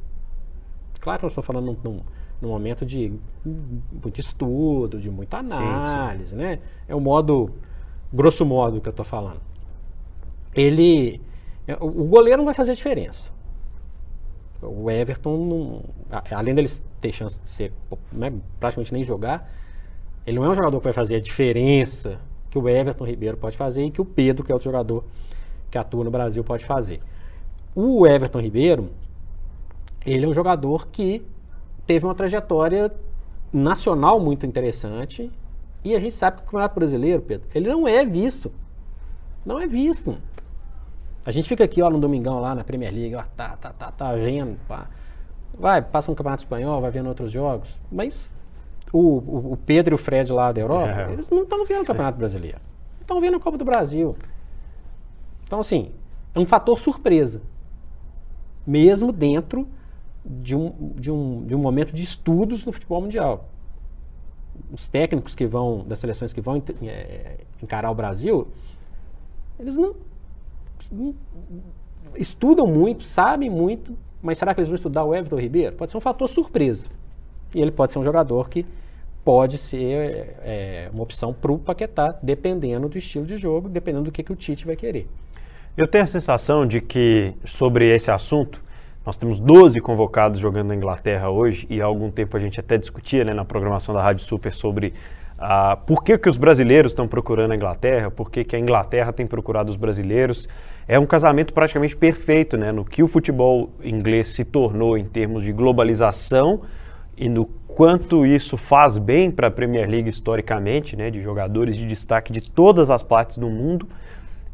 Claro 1.08 1.20
que 1.20 1.24
eu 1.24 1.28
estou 1.28 1.42
falando 1.42 1.78
num, 1.82 2.00
num 2.38 2.48
momento 2.50 2.84
de 2.84 3.10
muito 3.42 4.20
estudo, 4.20 5.00
de 5.00 5.08
muita 5.10 5.38
análise, 5.38 6.32
sim, 6.32 6.36
sim. 6.36 6.36
né? 6.36 6.58
É 6.86 6.94
o 6.94 7.00
modo, 7.00 7.50
grosso 8.12 8.44
modo, 8.44 8.78
que 8.78 8.88
eu 8.88 8.90
estou 8.90 9.06
falando. 9.06 9.40
Ele, 10.54 11.18
é, 11.66 11.78
o 11.80 12.04
goleiro 12.04 12.36
não 12.36 12.44
vai 12.44 12.52
fazer 12.52 12.74
diferença. 12.74 13.32
O 14.60 14.90
Everton, 14.90 15.38
não, 15.38 15.82
além 16.30 16.54
dele 16.54 16.68
ter 17.00 17.10
chance 17.10 17.40
de 17.40 17.48
ser 17.48 17.72
né, 18.12 18.30
praticamente 18.60 18.92
nem 18.92 19.02
jogar, 19.02 19.50
ele 20.26 20.38
não 20.38 20.44
é 20.44 20.50
um 20.50 20.54
jogador 20.54 20.76
que 20.76 20.84
vai 20.84 20.92
fazer 20.92 21.16
a 21.16 21.20
diferença 21.20 22.20
que 22.50 22.58
o 22.58 22.68
Everton 22.68 23.06
Ribeiro 23.06 23.38
pode 23.38 23.56
fazer 23.56 23.82
e 23.82 23.90
que 23.90 24.02
o 24.02 24.04
Pedro, 24.04 24.44
que 24.44 24.52
é 24.52 24.54
outro 24.54 24.70
jogador 24.70 25.02
que 25.70 25.78
atua 25.78 26.04
no 26.04 26.10
Brasil, 26.10 26.44
pode 26.44 26.66
fazer. 26.66 27.00
O 27.74 28.06
Everton 28.06 28.40
Ribeiro, 28.40 28.90
ele 30.12 30.24
é 30.26 30.28
um 30.28 30.34
jogador 30.34 30.88
que 30.88 31.24
teve 31.86 32.06
uma 32.06 32.14
trajetória 32.14 32.92
nacional 33.52 34.20
muito 34.20 34.44
interessante 34.46 35.30
e 35.84 35.94
a 35.94 36.00
gente 36.00 36.16
sabe 36.16 36.38
que 36.38 36.42
o 36.42 36.46
Campeonato 36.46 36.74
Brasileiro, 36.74 37.22
Pedro, 37.22 37.48
ele 37.54 37.68
não 37.68 37.86
é 37.86 38.04
visto. 38.04 38.52
Não 39.44 39.60
é 39.60 39.66
visto. 39.66 40.18
A 41.24 41.30
gente 41.30 41.48
fica 41.48 41.64
aqui, 41.64 41.80
ó, 41.82 41.90
no 41.90 41.98
domingão 41.98 42.40
lá 42.40 42.54
na 42.54 42.64
Premier 42.64 42.92
League, 42.92 43.14
ó, 43.14 43.22
tá, 43.36 43.56
tá, 43.56 43.72
tá, 43.72 43.90
tá 43.90 44.14
vendo, 44.14 44.58
pá. 44.66 44.86
Vai, 45.58 45.82
passa 45.82 46.10
no 46.10 46.16
Campeonato 46.16 46.42
Espanhol, 46.42 46.80
vai 46.80 46.90
vendo 46.90 47.08
outros 47.08 47.32
jogos, 47.32 47.68
mas 47.90 48.34
o, 48.92 48.98
o, 48.98 49.52
o 49.52 49.56
Pedro 49.56 49.94
e 49.94 49.96
o 49.96 49.98
Fred 49.98 50.32
lá 50.32 50.52
da 50.52 50.60
Europa, 50.60 50.88
é. 50.88 51.12
eles 51.12 51.30
não 51.30 51.42
estão 51.42 51.64
vendo 51.64 51.82
o 51.82 51.86
Campeonato 51.86 52.18
Brasileiro. 52.18 52.58
Estão 53.00 53.20
vendo 53.20 53.36
a 53.36 53.40
Copa 53.40 53.56
do 53.56 53.64
Brasil. 53.64 54.16
Então, 55.44 55.60
assim, 55.60 55.92
é 56.34 56.38
um 56.38 56.46
fator 56.46 56.78
surpresa. 56.78 57.40
Mesmo 58.66 59.10
dentro 59.12 59.66
de 60.28 60.54
um, 60.54 60.92
de 60.94 61.10
um, 61.10 61.46
de 61.46 61.54
um 61.54 61.58
momento 61.58 61.92
de 61.92 62.02
estudos 62.02 62.64
no 62.64 62.72
futebol 62.72 63.00
mundial. 63.00 63.48
Os 64.70 64.88
técnicos 64.88 65.34
que 65.34 65.46
vão, 65.46 65.84
das 65.86 65.98
seleções 65.98 66.32
que 66.32 66.40
vão 66.40 66.62
é, 66.82 67.38
encarar 67.62 67.90
o 67.90 67.94
Brasil, 67.94 68.48
eles 69.58 69.78
não, 69.78 69.94
não, 70.92 71.14
estudam 72.16 72.66
muito, 72.66 73.04
sabem 73.04 73.48
muito, 73.48 73.96
mas 74.22 74.36
será 74.36 74.52
que 74.52 74.60
eles 74.60 74.68
vão 74.68 74.76
estudar 74.76 75.04
o 75.04 75.14
Everton 75.14 75.36
Ribeiro? 75.36 75.76
Pode 75.76 75.90
ser 75.90 75.96
um 75.96 76.00
fator 76.00 76.28
surpresa. 76.28 76.88
E 77.54 77.60
ele 77.60 77.70
pode 77.70 77.92
ser 77.92 77.98
um 77.98 78.04
jogador 78.04 78.48
que 78.50 78.66
pode 79.24 79.58
ser 79.58 80.36
é, 80.42 80.90
uma 80.92 81.02
opção 81.02 81.32
para 81.32 81.52
o 81.52 81.58
Paquetá, 81.58 82.18
dependendo 82.22 82.88
do 82.88 82.98
estilo 82.98 83.24
de 83.24 83.38
jogo, 83.38 83.68
dependendo 83.68 84.04
do 84.04 84.12
que, 84.12 84.22
que 84.22 84.32
o 84.32 84.36
Tite 84.36 84.66
vai 84.66 84.76
querer. 84.76 85.08
Eu 85.76 85.86
tenho 85.86 86.04
a 86.04 86.06
sensação 86.06 86.66
de 86.66 86.80
que, 86.80 87.34
sobre 87.44 87.94
esse 87.94 88.10
assunto, 88.10 88.62
nós 89.08 89.16
temos 89.16 89.40
12 89.40 89.80
convocados 89.80 90.38
jogando 90.38 90.68
na 90.68 90.74
Inglaterra 90.74 91.30
hoje, 91.30 91.66
e 91.70 91.80
há 91.80 91.86
algum 91.86 92.10
tempo 92.10 92.36
a 92.36 92.40
gente 92.40 92.60
até 92.60 92.76
discutia 92.76 93.24
né, 93.24 93.32
na 93.32 93.42
programação 93.42 93.94
da 93.94 94.02
Rádio 94.02 94.22
Super 94.22 94.52
sobre 94.52 94.92
ah, 95.38 95.78
por 95.86 96.04
que, 96.04 96.18
que 96.18 96.28
os 96.28 96.36
brasileiros 96.36 96.92
estão 96.92 97.08
procurando 97.08 97.52
a 97.52 97.56
Inglaterra, 97.56 98.10
por 98.10 98.30
que, 98.30 98.44
que 98.44 98.54
a 98.54 98.58
Inglaterra 98.58 99.10
tem 99.10 99.26
procurado 99.26 99.70
os 99.70 99.76
brasileiros. 99.76 100.46
É 100.86 100.98
um 100.98 101.06
casamento 101.06 101.54
praticamente 101.54 101.96
perfeito 101.96 102.58
né, 102.58 102.70
no 102.70 102.84
que 102.84 103.02
o 103.02 103.08
futebol 103.08 103.70
inglês 103.82 104.28
se 104.28 104.44
tornou 104.44 104.98
em 104.98 105.06
termos 105.06 105.42
de 105.42 105.52
globalização 105.52 106.60
e 107.16 107.30
no 107.30 107.46
quanto 107.46 108.26
isso 108.26 108.58
faz 108.58 108.98
bem 108.98 109.30
para 109.30 109.46
a 109.46 109.50
Premier 109.50 109.88
League 109.88 110.10
historicamente, 110.10 110.96
né, 110.96 111.10
de 111.10 111.22
jogadores 111.22 111.74
de 111.78 111.86
destaque 111.86 112.30
de 112.30 112.42
todas 112.42 112.90
as 112.90 113.02
partes 113.02 113.38
do 113.38 113.48
mundo 113.48 113.88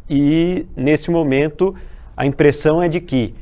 e 0.09 0.65
nesse 0.77 1.11
momento 1.11 1.75
a 2.17 2.25
impressão 2.25 2.81
é 2.81 2.89
de 2.89 3.01
que 3.01 3.35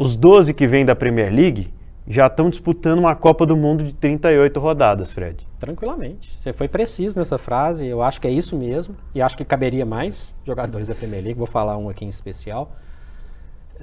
os 0.00 0.16
12 0.16 0.54
que 0.54 0.66
vêm 0.66 0.82
da 0.82 0.96
Premier 0.96 1.30
League 1.30 1.70
já 2.08 2.26
estão 2.26 2.48
disputando 2.48 3.00
uma 3.00 3.14
Copa 3.14 3.44
do 3.44 3.54
Mundo 3.54 3.84
de 3.84 3.94
38 3.94 4.58
rodadas, 4.58 5.12
Fred. 5.12 5.46
Tranquilamente. 5.58 6.34
Você 6.38 6.54
foi 6.54 6.68
preciso 6.68 7.18
nessa 7.18 7.36
frase, 7.36 7.86
eu 7.86 8.02
acho 8.02 8.18
que 8.18 8.26
é 8.26 8.30
isso 8.30 8.56
mesmo. 8.56 8.96
E 9.14 9.20
acho 9.20 9.36
que 9.36 9.44
caberia 9.44 9.84
mais 9.84 10.34
jogadores 10.46 10.88
da 10.88 10.94
Premier 10.94 11.22
League, 11.22 11.38
vou 11.38 11.46
falar 11.46 11.76
um 11.76 11.90
aqui 11.90 12.06
em 12.06 12.08
especial. 12.08 12.72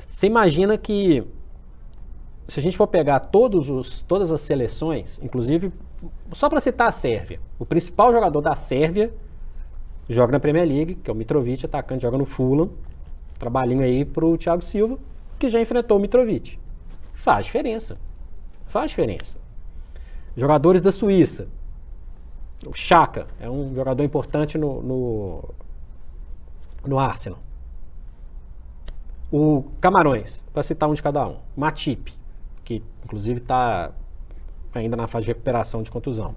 Você 0.10 0.25
imagina 0.25 0.75
que 0.75 1.23
se 2.47 2.60
a 2.60 2.63
gente 2.63 2.75
for 2.75 2.88
pegar 2.88 3.19
todos 3.19 3.69
os, 3.69 4.01
todas 4.01 4.32
as 4.32 4.41
seleções, 4.41 5.19
inclusive, 5.21 5.71
só 6.34 6.49
para 6.49 6.60
citar 6.60 6.89
a 6.89 6.91
Sérvia, 6.91 7.39
o 7.60 7.65
principal 7.65 8.12
jogador 8.12 8.41
da 8.41 8.56
Sérvia 8.56 9.13
joga 10.10 10.32
na 10.32 10.39
Premier 10.39 10.67
League, 10.67 10.95
que 10.95 11.12
é 11.12 11.13
o 11.13 11.15
Mitrovic, 11.15 11.63
atacante, 11.63 12.01
joga 12.01 12.17
no 12.17 12.25
Fulham. 12.25 12.71
Trabalhinho 13.38 13.84
aí 13.84 14.03
pro 14.03 14.36
Thiago 14.36 14.63
Silva, 14.63 14.97
que 15.38 15.50
já 15.50 15.60
enfrentou 15.62 15.97
o 15.97 16.00
Mitrovic. 16.00 16.60
Faz 17.13 17.45
diferença. 17.45 17.97
Faz 18.67 18.91
diferença. 18.91 19.39
Jogadores 20.36 20.82
da 20.82 20.91
Suíça. 20.91 21.47
O 22.65 22.73
Chaka 22.73 23.28
é 23.39 23.50
um 23.50 23.73
jogador 23.76 24.04
importante 24.04 24.58
no, 24.58 24.82
no, 24.82 25.43
no 26.86 27.00
Arsenal. 27.00 27.39
O 29.32 29.65
Camarões, 29.80 30.43
para 30.54 30.63
citar 30.63 30.89
um 30.89 30.93
de 30.93 31.02
cada 31.02 31.28
um. 31.28 31.38
Matip, 31.56 32.13
que 32.63 32.84
inclusive 33.04 33.39
está 33.39 33.91
ainda 34.73 34.95
na 34.95 35.08
fase 35.08 35.26
de 35.26 35.32
recuperação 35.32 35.84
de 35.84 35.91
contusão. 35.91 36.36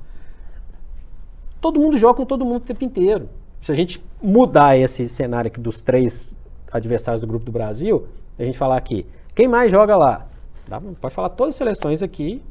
Todo 1.60 1.80
mundo 1.80 1.98
joga 1.98 2.16
com 2.16 2.26
todo 2.26 2.44
mundo 2.44 2.62
o 2.62 2.66
tempo 2.66 2.84
inteiro 2.84 3.28
se 3.60 3.70
a 3.70 3.74
gente 3.74 4.02
mudar 4.22 4.76
esse 4.76 5.08
cenário 5.08 5.48
aqui 5.48 5.60
dos 5.60 5.82
três 5.82 6.34
adversários 6.72 7.20
do 7.20 7.26
grupo 7.26 7.44
do 7.44 7.52
Brasil, 7.52 8.06
a 8.42 8.46
gente 8.46 8.58
falar 8.58 8.76
aqui, 8.76 9.06
quem 9.34 9.48
mais 9.48 9.70
joga 9.70 9.96
lá? 9.96 10.26
Dá, 10.66 10.80
pode 11.00 11.14
falar 11.14 11.30
todas 11.30 11.54
as 11.54 11.56
seleções 11.56 12.02
aqui, 12.02 12.42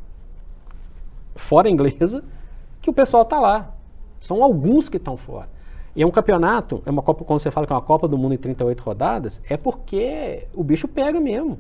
fora 1.36 1.70
inglesa, 1.70 2.24
que 2.82 2.90
o 2.90 2.94
pessoal 2.94 3.26
tá 3.26 3.40
lá. 3.40 3.74
São 4.22 4.44
alguns 4.44 4.90
que 4.90 4.98
estão 4.98 5.16
fora. 5.16 5.48
E 5.96 6.02
é 6.02 6.06
um 6.06 6.12
campeonato, 6.12 6.84
é 6.86 6.92
uma 6.92 7.02
Copa, 7.02 7.24
quando 7.26 7.40
você 7.40 7.50
fala 7.50 7.66
que 7.66 7.74
é 7.74 7.76
uma 7.76 7.82
Copa 7.82 8.08
do 8.08 8.18
Mundo 8.18 8.34
em 8.34 8.38
38 8.38 8.82
rodadas, 8.82 9.42
é 9.50 9.58
porque 9.58 10.48
o 10.54 10.64
bicho 10.64 10.88
pega 10.88 11.20
mesmo. 11.20 11.60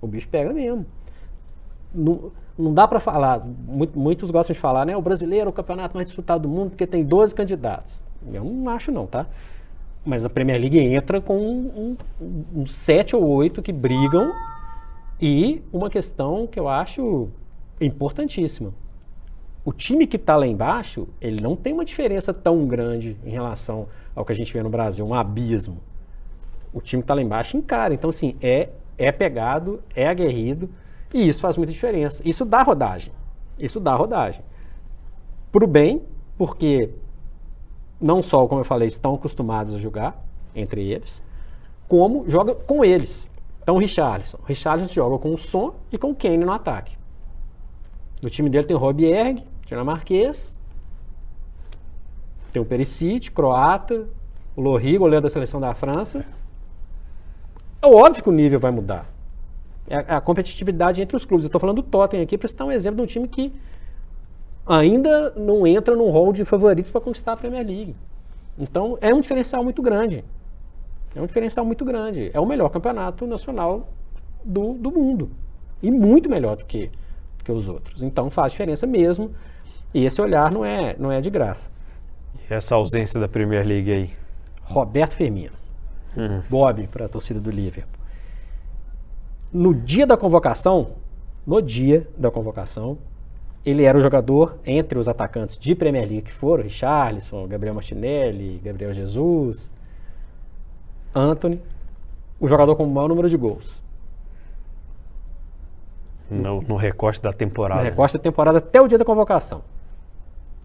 O 0.00 0.06
bicho 0.06 0.28
pega 0.28 0.52
mesmo. 0.52 0.86
Não, 1.94 2.30
não 2.58 2.72
dá 2.72 2.86
para 2.86 3.00
falar, 3.00 3.42
muitos 3.94 4.30
gostam 4.30 4.54
de 4.54 4.60
falar, 4.60 4.86
né? 4.86 4.96
O 4.96 5.02
brasileiro 5.02 5.48
é 5.48 5.50
o 5.50 5.52
campeonato 5.52 5.94
mais 5.94 6.06
disputado 6.06 6.42
do 6.42 6.48
mundo 6.48 6.70
porque 6.70 6.86
tem 6.86 7.04
12 7.04 7.34
candidatos. 7.34 8.00
Eu 8.32 8.44
não 8.44 8.70
acho 8.70 8.90
não, 8.90 9.06
tá? 9.06 9.26
Mas 10.06 10.24
a 10.24 10.30
Premier 10.30 10.60
League 10.60 10.78
entra 10.78 11.20
com 11.20 11.36
um, 11.36 11.96
um, 12.20 12.44
um 12.60 12.66
sete 12.66 13.16
ou 13.16 13.26
oito 13.26 13.60
que 13.60 13.72
brigam 13.72 14.30
e 15.20 15.62
uma 15.72 15.90
questão 15.90 16.46
que 16.46 16.60
eu 16.60 16.68
acho 16.68 17.28
importantíssima. 17.80 18.72
O 19.64 19.72
time 19.72 20.06
que 20.06 20.14
está 20.14 20.36
lá 20.36 20.46
embaixo, 20.46 21.08
ele 21.20 21.40
não 21.40 21.56
tem 21.56 21.72
uma 21.72 21.84
diferença 21.84 22.32
tão 22.32 22.68
grande 22.68 23.16
em 23.24 23.30
relação 23.30 23.88
ao 24.14 24.24
que 24.24 24.32
a 24.32 24.34
gente 24.34 24.52
vê 24.52 24.62
no 24.62 24.70
Brasil, 24.70 25.04
um 25.04 25.12
abismo. 25.12 25.78
O 26.72 26.80
time 26.80 27.02
que 27.02 27.04
está 27.04 27.14
lá 27.14 27.20
embaixo 27.22 27.56
encara. 27.56 27.92
Então, 27.92 28.10
assim, 28.10 28.36
é, 28.40 28.68
é 28.96 29.10
pegado, 29.10 29.82
é 29.92 30.06
aguerrido 30.06 30.70
e 31.12 31.26
isso 31.26 31.40
faz 31.40 31.56
muita 31.56 31.72
diferença. 31.72 32.22
Isso 32.24 32.44
dá 32.44 32.62
rodagem. 32.62 33.12
Isso 33.58 33.80
dá 33.80 33.94
rodagem. 33.94 34.42
Pro 35.50 35.66
bem, 35.66 36.02
porque 36.38 36.90
não 38.00 38.22
só, 38.22 38.46
como 38.46 38.60
eu 38.60 38.64
falei, 38.64 38.88
estão 38.88 39.14
acostumados 39.14 39.74
a 39.74 39.78
jogar 39.78 40.24
entre 40.54 40.90
eles, 40.90 41.22
como 41.88 42.28
joga 42.28 42.54
com 42.54 42.84
eles. 42.84 43.30
Então, 43.62 43.76
o 43.76 43.78
Richarlison. 43.78 44.38
O 44.42 44.46
Richarlison 44.46 44.92
joga 44.92 45.18
com 45.18 45.32
o 45.32 45.38
Son 45.38 45.74
e 45.90 45.98
com 45.98 46.10
o 46.10 46.14
Kane 46.14 46.38
no 46.38 46.52
ataque. 46.52 46.96
No 48.22 48.30
time 48.30 48.48
dele 48.48 48.66
tem 48.66 48.76
o 48.76 48.78
Rob 48.78 49.04
Erg, 49.04 49.42
dinamarquês, 49.66 50.58
tem 52.52 52.62
o 52.62 52.64
Perisic, 52.64 53.30
croata, 53.30 54.06
o 54.56 54.60
Lohri, 54.62 54.96
goleiro 54.96 55.22
da 55.22 55.28
seleção 55.28 55.60
da 55.60 55.74
França. 55.74 56.24
É 57.82 57.86
óbvio 57.86 58.22
que 58.22 58.28
o 58.28 58.32
nível 58.32 58.58
vai 58.58 58.70
mudar. 58.70 59.06
É 59.88 59.96
a, 59.96 60.16
é 60.16 60.20
competitividade 60.20 61.02
entre 61.02 61.14
os 61.16 61.24
clubes. 61.24 61.44
Eu 61.44 61.48
estou 61.48 61.60
falando 61.60 61.76
do 61.76 61.82
Tottenham 61.82 62.22
aqui 62.24 62.38
para 62.38 62.48
citar 62.48 62.66
um 62.66 62.72
exemplo 62.72 62.96
de 62.96 63.02
um 63.02 63.06
time 63.06 63.28
que 63.28 63.52
ainda 64.66 65.30
não 65.36 65.66
entra 65.66 65.94
no 65.94 66.10
rol 66.10 66.32
de 66.32 66.44
favoritos 66.44 66.90
para 66.90 67.00
conquistar 67.00 67.32
a 67.32 67.36
Premier 67.36 67.64
League. 67.64 67.96
Então 68.58 68.98
é 69.00 69.14
um 69.14 69.20
diferencial 69.20 69.62
muito 69.62 69.80
grande. 69.80 70.24
É 71.14 71.20
um 71.20 71.26
diferencial 71.26 71.64
muito 71.64 71.84
grande. 71.84 72.30
É 72.34 72.40
o 72.40 72.46
melhor 72.46 72.68
campeonato 72.70 73.26
nacional 73.26 73.88
do, 74.44 74.74
do 74.74 74.90
mundo. 74.90 75.30
E 75.82 75.90
muito 75.90 76.28
melhor 76.28 76.56
do 76.56 76.64
que, 76.64 76.90
do 77.38 77.44
que 77.44 77.52
os 77.52 77.68
outros. 77.68 78.02
Então 78.02 78.30
faz 78.30 78.52
diferença 78.52 78.86
mesmo. 78.86 79.30
E 79.94 80.04
esse 80.04 80.20
olhar 80.20 80.50
não 80.50 80.64
é, 80.64 80.96
não 80.98 81.12
é 81.12 81.20
de 81.20 81.30
graça. 81.30 81.70
E 82.34 82.52
essa 82.52 82.74
ausência 82.74 83.20
da 83.20 83.28
Premier 83.28 83.66
League 83.66 83.90
aí? 83.90 84.10
Roberto 84.62 85.14
Firmino. 85.14 85.54
Uhum. 86.16 86.42
Bob 86.48 86.86
para 86.88 87.06
a 87.06 87.08
torcida 87.08 87.38
do 87.38 87.50
Liverpool. 87.50 87.96
No 89.52 89.72
dia 89.74 90.06
da 90.06 90.16
convocação, 90.16 90.92
no 91.46 91.62
dia 91.62 92.06
da 92.16 92.30
convocação, 92.30 92.98
ele 93.66 93.82
era 93.82 93.98
o 93.98 94.00
jogador 94.00 94.58
entre 94.64 94.96
os 94.96 95.08
atacantes 95.08 95.58
de 95.58 95.74
Premier 95.74 96.06
League 96.08 96.22
que 96.22 96.32
foram 96.32 96.62
Richarlison, 96.62 97.48
Gabriel 97.48 97.74
Martinelli, 97.74 98.60
Gabriel 98.62 98.94
Jesus, 98.94 99.68
Anthony, 101.12 101.60
o 102.38 102.46
jogador 102.46 102.76
com 102.76 102.84
o 102.84 102.90
maior 102.90 103.08
número 103.08 103.28
de 103.28 103.36
gols. 103.36 103.82
No, 106.30 106.60
no 106.62 106.76
recorte 106.76 107.20
da 107.20 107.32
temporada. 107.32 107.82
No 107.82 107.88
recorte 107.88 108.16
da 108.16 108.22
temporada 108.22 108.58
até 108.58 108.80
o 108.80 108.86
dia 108.86 108.98
da 108.98 109.04
convocação. 109.04 109.62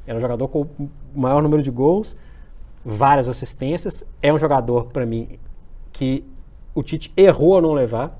Era 0.06 0.18
um 0.18 0.22
jogador 0.22 0.48
com 0.48 0.62
o 0.62 0.90
maior 1.16 1.42
número 1.42 1.64
de 1.64 1.72
gols, 1.72 2.16
várias 2.86 3.28
assistências. 3.28 4.04
É 4.22 4.32
um 4.32 4.38
jogador, 4.38 4.86
para 4.88 5.06
mim, 5.08 5.40
que 5.92 6.24
o 6.76 6.84
Tite 6.84 7.12
errou 7.18 7.58
a 7.58 7.62
não 7.62 7.74
levar. 7.74 8.16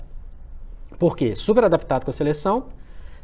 Por 0.98 1.16
quê? 1.16 1.36
Super 1.36 1.64
adaptado 1.64 2.04
com 2.04 2.10
a 2.10 2.14
seleção. 2.14 2.66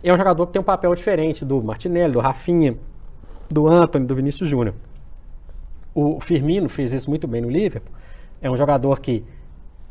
É 0.02 0.12
um 0.12 0.16
jogador 0.16 0.46
que 0.46 0.52
tem 0.52 0.60
um 0.60 0.64
papel 0.64 0.94
diferente 0.94 1.44
do 1.44 1.62
Martinelli, 1.62 2.12
do 2.12 2.20
Rafinha, 2.20 2.76
do 3.50 3.66
Anthony, 3.66 4.06
do 4.06 4.14
Vinícius 4.14 4.48
Júnior. 4.48 4.74
O 5.94 6.20
Firmino 6.20 6.68
fez 6.68 6.92
isso 6.92 7.10
muito 7.10 7.26
bem 7.26 7.40
no 7.40 7.50
Liverpool. 7.50 7.92
É 8.40 8.48
um 8.50 8.56
jogador 8.56 9.00
que 9.00 9.24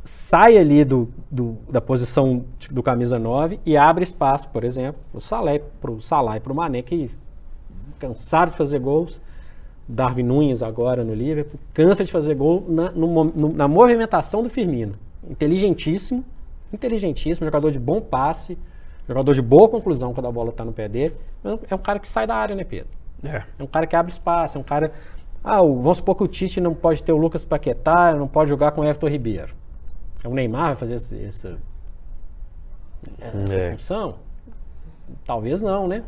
sai 0.03 0.57
ali 0.57 0.85
do, 0.85 1.09
do, 1.29 1.57
da 1.69 1.81
posição 1.81 2.45
do 2.71 2.81
camisa 2.81 3.19
9 3.19 3.59
e 3.65 3.75
abre 3.75 4.05
espaço, 4.05 4.47
por 4.47 4.63
exemplo, 4.63 5.01
para 5.11 5.17
o 5.17 5.21
Salah, 5.21 5.59
pro 5.81 6.01
Salah 6.01 6.37
e 6.37 6.39
para 6.39 6.53
o 6.53 6.55
Mané, 6.55 6.81
que 6.81 7.11
cansaram 7.99 8.51
de 8.51 8.57
fazer 8.57 8.79
gols. 8.79 9.21
Darwin 9.89 10.23
Nunes 10.23 10.61
agora 10.61 11.03
no 11.03 11.13
Liverpool, 11.13 11.57
cansa 11.73 12.03
de 12.03 12.11
fazer 12.11 12.35
gol 12.35 12.65
na, 12.67 12.91
no, 12.91 13.23
no, 13.23 13.53
na 13.53 13.67
movimentação 13.69 14.43
do 14.43 14.49
Firmino. 14.49 14.95
Inteligentíssimo, 15.29 16.25
inteligentíssimo, 16.73 17.45
jogador 17.45 17.71
de 17.71 17.79
bom 17.79 18.01
passe, 18.01 18.57
jogador 19.07 19.33
de 19.33 19.41
boa 19.41 19.69
conclusão 19.69 20.13
quando 20.13 20.27
a 20.27 20.31
bola 20.31 20.49
está 20.49 20.65
no 20.65 20.73
pé 20.73 20.87
dele. 20.87 21.15
É 21.69 21.75
um 21.75 21.79
cara 21.79 21.99
que 21.99 22.07
sai 22.07 22.27
da 22.27 22.35
área, 22.35 22.55
né, 22.55 22.63
Pedro? 22.63 22.89
É. 23.23 23.43
é 23.57 23.63
um 23.63 23.67
cara 23.67 23.87
que 23.87 23.95
abre 23.95 24.11
espaço, 24.11 24.57
é 24.57 24.61
um 24.61 24.63
cara. 24.63 24.91
Ah, 25.43 25.61
vamos 25.61 25.97
supor 25.97 26.15
que 26.15 26.23
o 26.23 26.27
Tite 26.27 26.59
não 26.59 26.73
pode 26.73 27.03
ter 27.03 27.11
o 27.11 27.17
Lucas 27.17 27.45
Paquetá, 27.45 28.13
não 28.13 28.27
pode 28.27 28.49
jogar 28.49 28.71
com 28.71 28.81
o 28.81 28.83
Everton 28.83 29.07
Ribeiro. 29.07 29.55
É 30.23 30.27
o 30.27 30.33
Neymar 30.33 30.67
vai 30.67 30.75
fazer 30.75 30.95
essa, 30.95 31.15
essa, 31.15 31.57
essa 33.19 33.53
é. 33.53 33.71
função? 33.71 34.15
Talvez 35.25 35.61
não, 35.61 35.87
né? 35.87 36.03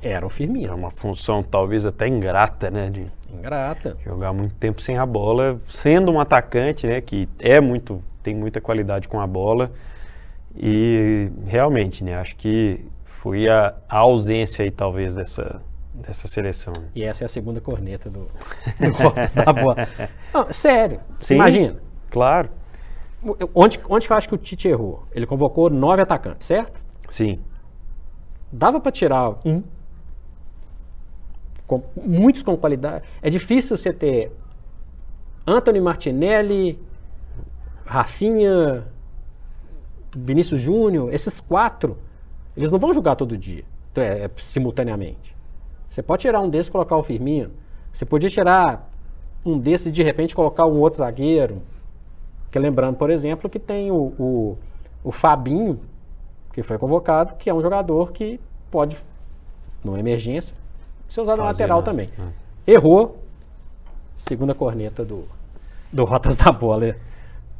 Era 0.00 0.24
o 0.24 0.30
Firmino. 0.30 0.72
É 0.72 0.74
uma 0.74 0.90
função 0.90 1.42
talvez 1.42 1.84
até 1.84 2.06
ingrata, 2.06 2.70
né? 2.70 2.88
De 2.88 3.06
ingrata. 3.32 3.96
Jogar 4.04 4.32
muito 4.32 4.54
tempo 4.54 4.80
sem 4.80 4.96
a 4.96 5.04
bola, 5.04 5.60
sendo 5.66 6.12
um 6.12 6.20
atacante, 6.20 6.86
né? 6.86 7.00
Que 7.00 7.28
é 7.40 7.60
muito, 7.60 8.02
tem 8.22 8.34
muita 8.34 8.60
qualidade 8.60 9.08
com 9.08 9.20
a 9.20 9.26
bola. 9.26 9.70
E 10.56 11.30
realmente, 11.46 12.02
né? 12.02 12.14
Acho 12.14 12.36
que 12.36 12.84
foi 13.04 13.48
a, 13.48 13.74
a 13.88 13.98
ausência 13.98 14.64
aí 14.64 14.70
talvez 14.70 15.14
dessa, 15.14 15.60
dessa 15.94 16.28
seleção. 16.28 16.72
Né? 16.72 16.88
E 16.94 17.04
essa 17.04 17.24
é 17.24 17.26
a 17.26 17.28
segunda 17.28 17.60
corneta 17.60 18.08
do, 18.08 18.28
do 18.78 19.44
da 19.44 19.52
bola. 19.52 19.88
Não, 20.32 20.52
sério. 20.52 21.00
Sim, 21.20 21.34
imagina. 21.34 21.76
Claro. 22.10 22.50
Onde, 23.54 23.80
onde 23.88 24.06
que 24.06 24.12
eu 24.12 24.16
acho 24.16 24.28
que 24.28 24.34
o 24.34 24.38
Tite 24.38 24.68
errou? 24.68 25.04
Ele 25.12 25.26
convocou 25.26 25.68
nove 25.68 26.00
atacantes, 26.02 26.46
certo? 26.46 26.80
Sim. 27.08 27.40
Dava 28.52 28.80
para 28.80 28.92
tirar 28.92 29.38
um 29.44 29.62
com, 31.66 31.82
muitos 31.96 32.42
com 32.42 32.56
qualidade. 32.56 33.04
É 33.20 33.28
difícil 33.28 33.76
você 33.76 33.92
ter 33.92 34.32
Anthony 35.46 35.80
Martinelli, 35.80 36.80
Rafinha, 37.84 38.86
Vinícius 40.16 40.60
Júnior, 40.60 41.12
esses 41.12 41.40
quatro, 41.40 41.96
eles 42.56 42.70
não 42.70 42.78
vão 42.78 42.92
jogar 42.94 43.16
todo 43.16 43.36
dia, 43.36 43.64
então, 43.92 44.02
é, 44.02 44.24
é, 44.24 44.30
simultaneamente. 44.38 45.36
Você 45.90 46.02
pode 46.02 46.22
tirar 46.22 46.40
um 46.40 46.48
desses 46.48 46.68
e 46.68 46.72
colocar 46.72 46.96
o 46.96 47.02
Firmino. 47.02 47.50
Você 47.92 48.04
podia 48.04 48.28
tirar 48.28 48.88
um 49.44 49.58
desses 49.58 49.86
e 49.86 49.92
de 49.92 50.02
repente 50.02 50.34
colocar 50.34 50.66
um 50.66 50.78
outro 50.80 50.98
zagueiro. 50.98 51.62
Que 52.50 52.58
lembrando, 52.58 52.96
por 52.96 53.10
exemplo, 53.10 53.48
que 53.48 53.58
tem 53.58 53.90
o, 53.90 54.12
o, 54.18 54.58
o 55.02 55.12
Fabinho, 55.12 55.80
que 56.52 56.62
foi 56.62 56.78
convocado, 56.78 57.36
que 57.36 57.48
é 57.48 57.54
um 57.54 57.60
jogador 57.60 58.12
que 58.12 58.40
pode, 58.70 58.96
numa 59.84 59.98
emergência, 59.98 60.54
ser 61.08 61.20
usado 61.20 61.38
na 61.38 61.44
lateral 61.44 61.82
também. 61.82 62.10
É. 62.66 62.72
Errou. 62.72 63.18
Segunda 64.18 64.54
corneta 64.54 65.04
do, 65.04 65.24
do 65.92 66.04
Rotas 66.04 66.36
da 66.36 66.52
Bola. 66.52 66.96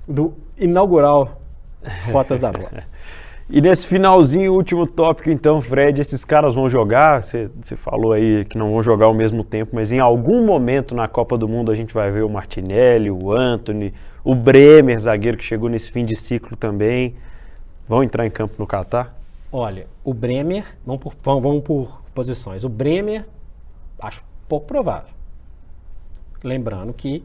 Do 0.06 0.34
inaugural 0.56 1.40
Rotas 2.12 2.40
da 2.40 2.52
Bola. 2.52 2.84
E 3.50 3.62
nesse 3.62 3.86
finalzinho, 3.86 4.52
último 4.52 4.86
tópico, 4.86 5.30
então, 5.30 5.62
Fred, 5.62 6.00
esses 6.00 6.24
caras 6.24 6.54
vão 6.54 6.68
jogar. 6.68 7.22
Você 7.22 7.48
falou 7.76 8.12
aí 8.12 8.44
que 8.44 8.58
não 8.58 8.72
vão 8.72 8.82
jogar 8.82 9.06
ao 9.06 9.14
mesmo 9.14 9.42
tempo, 9.42 9.74
mas 9.74 9.90
em 9.90 9.98
algum 9.98 10.44
momento 10.44 10.94
na 10.94 11.08
Copa 11.08 11.38
do 11.38 11.48
Mundo 11.48 11.72
a 11.72 11.74
gente 11.74 11.94
vai 11.94 12.10
ver 12.10 12.24
o 12.24 12.28
Martinelli, 12.28 13.10
o 13.10 13.32
Anthony, 13.32 13.94
o 14.22 14.34
Bremer, 14.34 14.98
zagueiro 15.00 15.38
que 15.38 15.44
chegou 15.44 15.70
nesse 15.70 15.90
fim 15.90 16.04
de 16.04 16.14
ciclo 16.14 16.56
também. 16.56 17.14
Vão 17.88 18.02
entrar 18.02 18.26
em 18.26 18.30
campo 18.30 18.54
no 18.58 18.66
Catar? 18.66 19.16
Olha, 19.50 19.86
o 20.04 20.12
Bremer, 20.12 20.66
vamos 20.84 21.02
por, 21.02 21.40
vamos 21.40 21.64
por 21.64 22.02
posições. 22.14 22.64
O 22.64 22.68
Bremer 22.68 23.24
Acho 23.98 24.22
pouco 24.48 24.66
provável. 24.66 25.10
Lembrando 26.42 26.92
que 26.92 27.24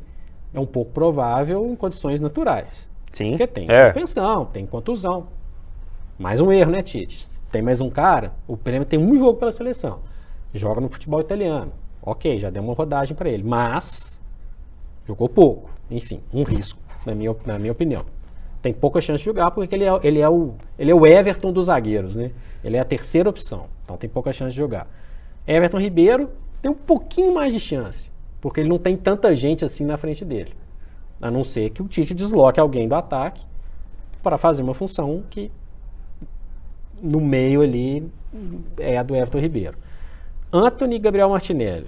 é 0.53 0.59
um 0.59 0.65
pouco 0.65 0.91
provável 0.91 1.65
em 1.67 1.75
condições 1.75 2.19
naturais. 2.19 2.87
Sim. 3.13 3.30
Porque 3.30 3.47
tem 3.47 3.71
é. 3.71 3.86
suspensão, 3.86 4.45
tem 4.45 4.65
contusão. 4.65 5.28
Mais 6.17 6.41
um 6.41 6.52
erro, 6.52 6.71
né, 6.71 6.82
Tite? 6.82 7.28
Tem 7.52 7.62
mais 7.62 7.80
um 7.80 7.89
cara, 7.89 8.34
o 8.47 8.58
prêmio 8.58 8.86
tem 8.86 8.99
um 8.99 9.15
jogo 9.15 9.36
pela 9.36 9.52
seleção. 9.52 9.99
Joga 10.54 10.82
no 10.82 10.89
futebol 10.89 11.21
italiano. 11.21 11.71
Ok, 12.02 12.39
já 12.39 12.49
deu 12.49 12.63
uma 12.63 12.73
rodagem 12.73 13.15
para 13.15 13.30
ele. 13.30 13.43
Mas 13.43 14.19
jogou 15.08 15.30
pouco. 15.30 15.69
Enfim, 15.89 16.21
um 16.34 16.43
risco, 16.43 16.80
na 17.06 17.13
minha, 17.13 17.36
na 17.45 17.60
minha 17.60 17.71
opinião. 17.71 18.04
Tem 18.62 18.73
pouca 18.73 18.99
chance 18.99 19.19
de 19.19 19.26
jogar 19.26 19.52
porque 19.52 19.76
ele 19.76 19.84
é, 19.84 19.99
ele, 20.04 20.19
é 20.19 20.30
o, 20.30 20.56
ele 20.80 20.89
é 20.89 20.95
o 20.95 21.06
Everton 21.06 21.52
dos 21.54 21.67
zagueiros, 21.67 22.15
né? 22.15 22.32
Ele 22.63 22.78
é 22.78 22.80
a 22.80 22.86
terceira 22.86 23.30
opção. 23.30 23.67
Então 23.84 23.95
tem 23.95 24.10
pouca 24.10 24.34
chance 24.34 24.52
de 24.52 24.58
jogar. 24.58 24.88
Everton 25.45 25.80
Ribeiro 25.80 26.30
tem 26.62 26.71
um 26.71 26.76
pouquinho 26.76 27.34
mais 27.34 27.54
de 27.54 27.60
chance, 27.60 28.10
porque 28.41 28.62
ele 28.62 28.69
não 28.69 28.80
tem 28.80 28.95
tanta 28.95 29.36
gente 29.36 29.65
assim 29.65 29.86
na 29.86 29.97
frente 29.97 30.23
dele. 30.23 30.54
A 31.23 31.31
não 31.31 31.45
ser 31.45 31.69
que 31.69 31.81
o 31.81 31.88
Tite 31.88 32.13
desloque 32.13 32.59
alguém 32.59 32.86
do 32.86 32.95
ataque 32.95 33.45
para 34.21 34.38
fazer 34.38 34.62
uma 34.62 34.73
função 34.73 35.23
que 35.29 35.49
no 37.01 37.21
meio 37.21 37.62
ali 37.62 38.05
é 38.77 38.97
a 38.97 39.03
do 39.03 39.15
Everton 39.15 39.39
Ribeiro. 39.39 39.77
Anthony 40.51 40.97
e 40.97 40.99
Gabriel 40.99 41.29
Martinelli. 41.29 41.88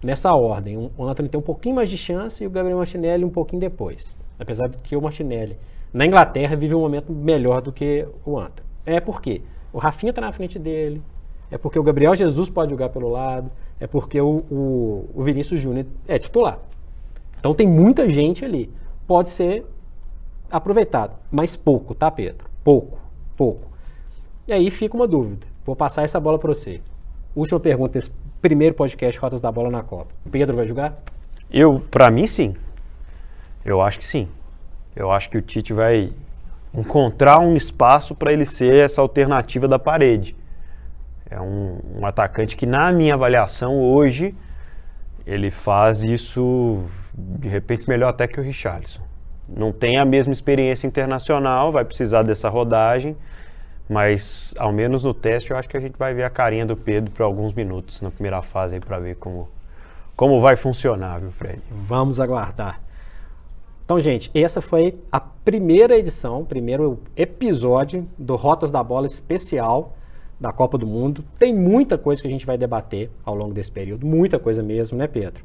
Nessa 0.00 0.32
ordem, 0.32 0.92
o 0.96 1.04
Anthony 1.04 1.28
tem 1.28 1.40
um 1.40 1.42
pouquinho 1.42 1.74
mais 1.74 1.90
de 1.90 1.98
chance 1.98 2.44
e 2.44 2.46
o 2.46 2.50
Gabriel 2.50 2.78
Martinelli 2.78 3.24
um 3.24 3.30
pouquinho 3.30 3.58
depois. 3.58 4.16
Apesar 4.38 4.68
de 4.68 4.78
que 4.78 4.94
o 4.94 5.02
Martinelli 5.02 5.58
na 5.92 6.06
Inglaterra 6.06 6.54
vive 6.54 6.76
um 6.76 6.80
momento 6.80 7.12
melhor 7.12 7.60
do 7.60 7.72
que 7.72 8.06
o 8.24 8.38
Anthony. 8.38 8.68
É 8.86 9.00
porque 9.00 9.42
o 9.72 9.78
Rafinha 9.78 10.10
está 10.10 10.20
na 10.20 10.30
frente 10.30 10.56
dele, 10.56 11.02
é 11.50 11.58
porque 11.58 11.80
o 11.80 11.82
Gabriel 11.82 12.14
Jesus 12.14 12.48
pode 12.48 12.70
jogar 12.70 12.90
pelo 12.90 13.08
lado, 13.08 13.50
é 13.80 13.88
porque 13.88 14.20
o, 14.20 14.44
o, 14.48 15.10
o 15.16 15.24
Vinícius 15.24 15.60
Júnior 15.60 15.86
é 16.06 16.16
titular. 16.16 16.60
Então 17.38 17.54
tem 17.54 17.66
muita 17.66 18.08
gente 18.08 18.44
ali. 18.44 18.72
Pode 19.06 19.30
ser 19.30 19.64
aproveitado, 20.50 21.16
mas 21.30 21.56
pouco, 21.56 21.94
tá, 21.94 22.10
Pedro? 22.10 22.46
Pouco, 22.64 22.98
pouco. 23.36 23.68
E 24.46 24.52
aí 24.52 24.70
fica 24.70 24.96
uma 24.96 25.06
dúvida. 25.06 25.46
Vou 25.64 25.76
passar 25.76 26.04
essa 26.04 26.18
bola 26.18 26.38
para 26.38 26.48
você. 26.48 26.80
Última 27.34 27.60
pergunta 27.60 27.92
desse 27.92 28.10
primeiro 28.40 28.74
podcast 28.74 29.18
Rotas 29.20 29.40
da 29.40 29.52
Bola 29.52 29.70
na 29.70 29.82
Copa. 29.82 30.12
O 30.24 30.30
Pedro 30.30 30.56
vai 30.56 30.66
jogar? 30.66 30.98
Eu, 31.50 31.80
para 31.90 32.10
mim, 32.10 32.26
sim. 32.26 32.54
Eu 33.64 33.80
acho 33.80 33.98
que 33.98 34.04
sim. 34.04 34.28
Eu 34.96 35.10
acho 35.12 35.28
que 35.30 35.38
o 35.38 35.42
Tite 35.42 35.72
vai 35.72 36.10
encontrar 36.74 37.38
um 37.38 37.56
espaço 37.56 38.14
para 38.14 38.32
ele 38.32 38.44
ser 38.44 38.84
essa 38.84 39.00
alternativa 39.00 39.68
da 39.68 39.78
parede. 39.78 40.34
É 41.30 41.40
um, 41.40 41.78
um, 41.98 42.06
atacante 42.06 42.56
que, 42.56 42.66
na 42.66 42.90
minha 42.90 43.14
avaliação, 43.14 43.78
hoje, 43.78 44.34
ele 45.28 45.50
faz 45.50 46.02
isso 46.02 46.84
de 47.12 47.48
repente 47.48 47.86
melhor 47.86 48.08
até 48.08 48.26
que 48.26 48.40
o 48.40 48.42
Richarlison. 48.42 49.02
Não 49.46 49.70
tem 49.72 49.98
a 49.98 50.04
mesma 50.04 50.32
experiência 50.32 50.86
internacional, 50.86 51.70
vai 51.70 51.84
precisar 51.84 52.22
dessa 52.22 52.48
rodagem, 52.48 53.14
mas 53.88 54.54
ao 54.58 54.72
menos 54.72 55.04
no 55.04 55.12
teste 55.12 55.50
eu 55.50 55.58
acho 55.58 55.68
que 55.68 55.76
a 55.76 55.80
gente 55.80 55.98
vai 55.98 56.14
ver 56.14 56.22
a 56.22 56.30
carinha 56.30 56.64
do 56.64 56.76
Pedro 56.76 57.10
por 57.10 57.22
alguns 57.22 57.52
minutos 57.52 58.00
na 58.00 58.10
primeira 58.10 58.40
fase 58.40 58.80
para 58.80 58.98
ver 58.98 59.16
como, 59.16 59.50
como 60.16 60.40
vai 60.40 60.56
funcionar, 60.56 61.20
viu, 61.20 61.30
Fred? 61.30 61.60
Vamos 61.70 62.18
aguardar. 62.20 62.80
Então, 63.84 64.00
gente, 64.00 64.30
essa 64.34 64.62
foi 64.62 64.98
a 65.12 65.20
primeira 65.20 65.96
edição, 65.96 66.44
primeiro 66.44 67.02
episódio 67.14 68.08
do 68.16 68.34
Rotas 68.34 68.70
da 68.70 68.82
Bola 68.82 69.06
especial 69.06 69.94
da 70.40 70.52
Copa 70.52 70.78
do 70.78 70.86
Mundo. 70.86 71.24
Tem 71.38 71.54
muita 71.54 71.98
coisa 71.98 72.22
que 72.22 72.28
a 72.28 72.30
gente 72.30 72.46
vai 72.46 72.56
debater 72.56 73.10
ao 73.24 73.34
longo 73.34 73.52
desse 73.52 73.70
período, 73.70 74.06
muita 74.06 74.38
coisa 74.38 74.62
mesmo, 74.62 74.96
né, 74.96 75.06
Pedro? 75.06 75.44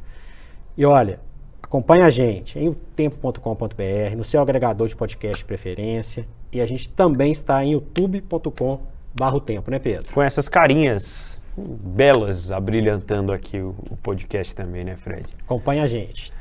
E 0.78 0.86
olha, 0.86 1.20
acompanha 1.62 2.06
a 2.06 2.10
gente 2.10 2.58
em 2.60 2.74
tempo.com.br, 2.96 4.16
no 4.16 4.24
seu 4.24 4.42
agregador 4.42 4.88
de 4.88 4.96
podcast 4.96 5.38
de 5.38 5.46
preferência, 5.46 6.28
e 6.52 6.62
a 6.62 6.66
gente 6.66 6.90
também 6.90 7.32
está 7.32 7.64
em 7.64 7.72
youtube.com 7.72 8.82
barro 9.16 9.40
tempo, 9.40 9.70
né, 9.70 9.80
Pedro? 9.80 10.12
Com 10.14 10.22
essas 10.22 10.50
carinhas 10.50 11.44
belas 11.56 12.52
abrilhantando 12.52 13.32
aqui 13.32 13.60
o, 13.60 13.76
o 13.90 13.98
podcast 13.98 14.56
também, 14.56 14.84
né, 14.84 14.96
Fred? 14.96 15.34
Acompanha 15.46 15.84
a 15.84 15.88
gente. 15.88 16.32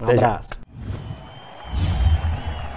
Um 0.00 0.04
Até 0.04 0.12
abraço. 0.14 0.54
Já. 0.54 1.23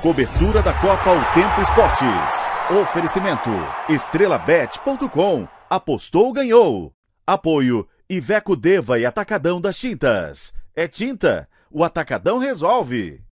Cobertura 0.02 0.62
da 0.62 0.74
Copa 0.80 1.12
O 1.12 1.34
Tempo 1.34 1.60
Esportes. 1.60 2.48
Oferecimento: 2.82 3.50
estrelabet.com. 3.90 5.48
Apostou, 5.68 6.32
ganhou. 6.32 6.94
Apoio: 7.26 7.88
Iveco 8.08 8.56
Deva 8.56 9.00
e 9.00 9.08
Atacadão 9.08 9.60
das 9.60 9.76
Tintas. 9.78 10.54
É 10.76 10.88
tinta? 10.88 11.50
O 11.72 11.84
Atacadão 11.84 12.38
resolve. 12.38 13.27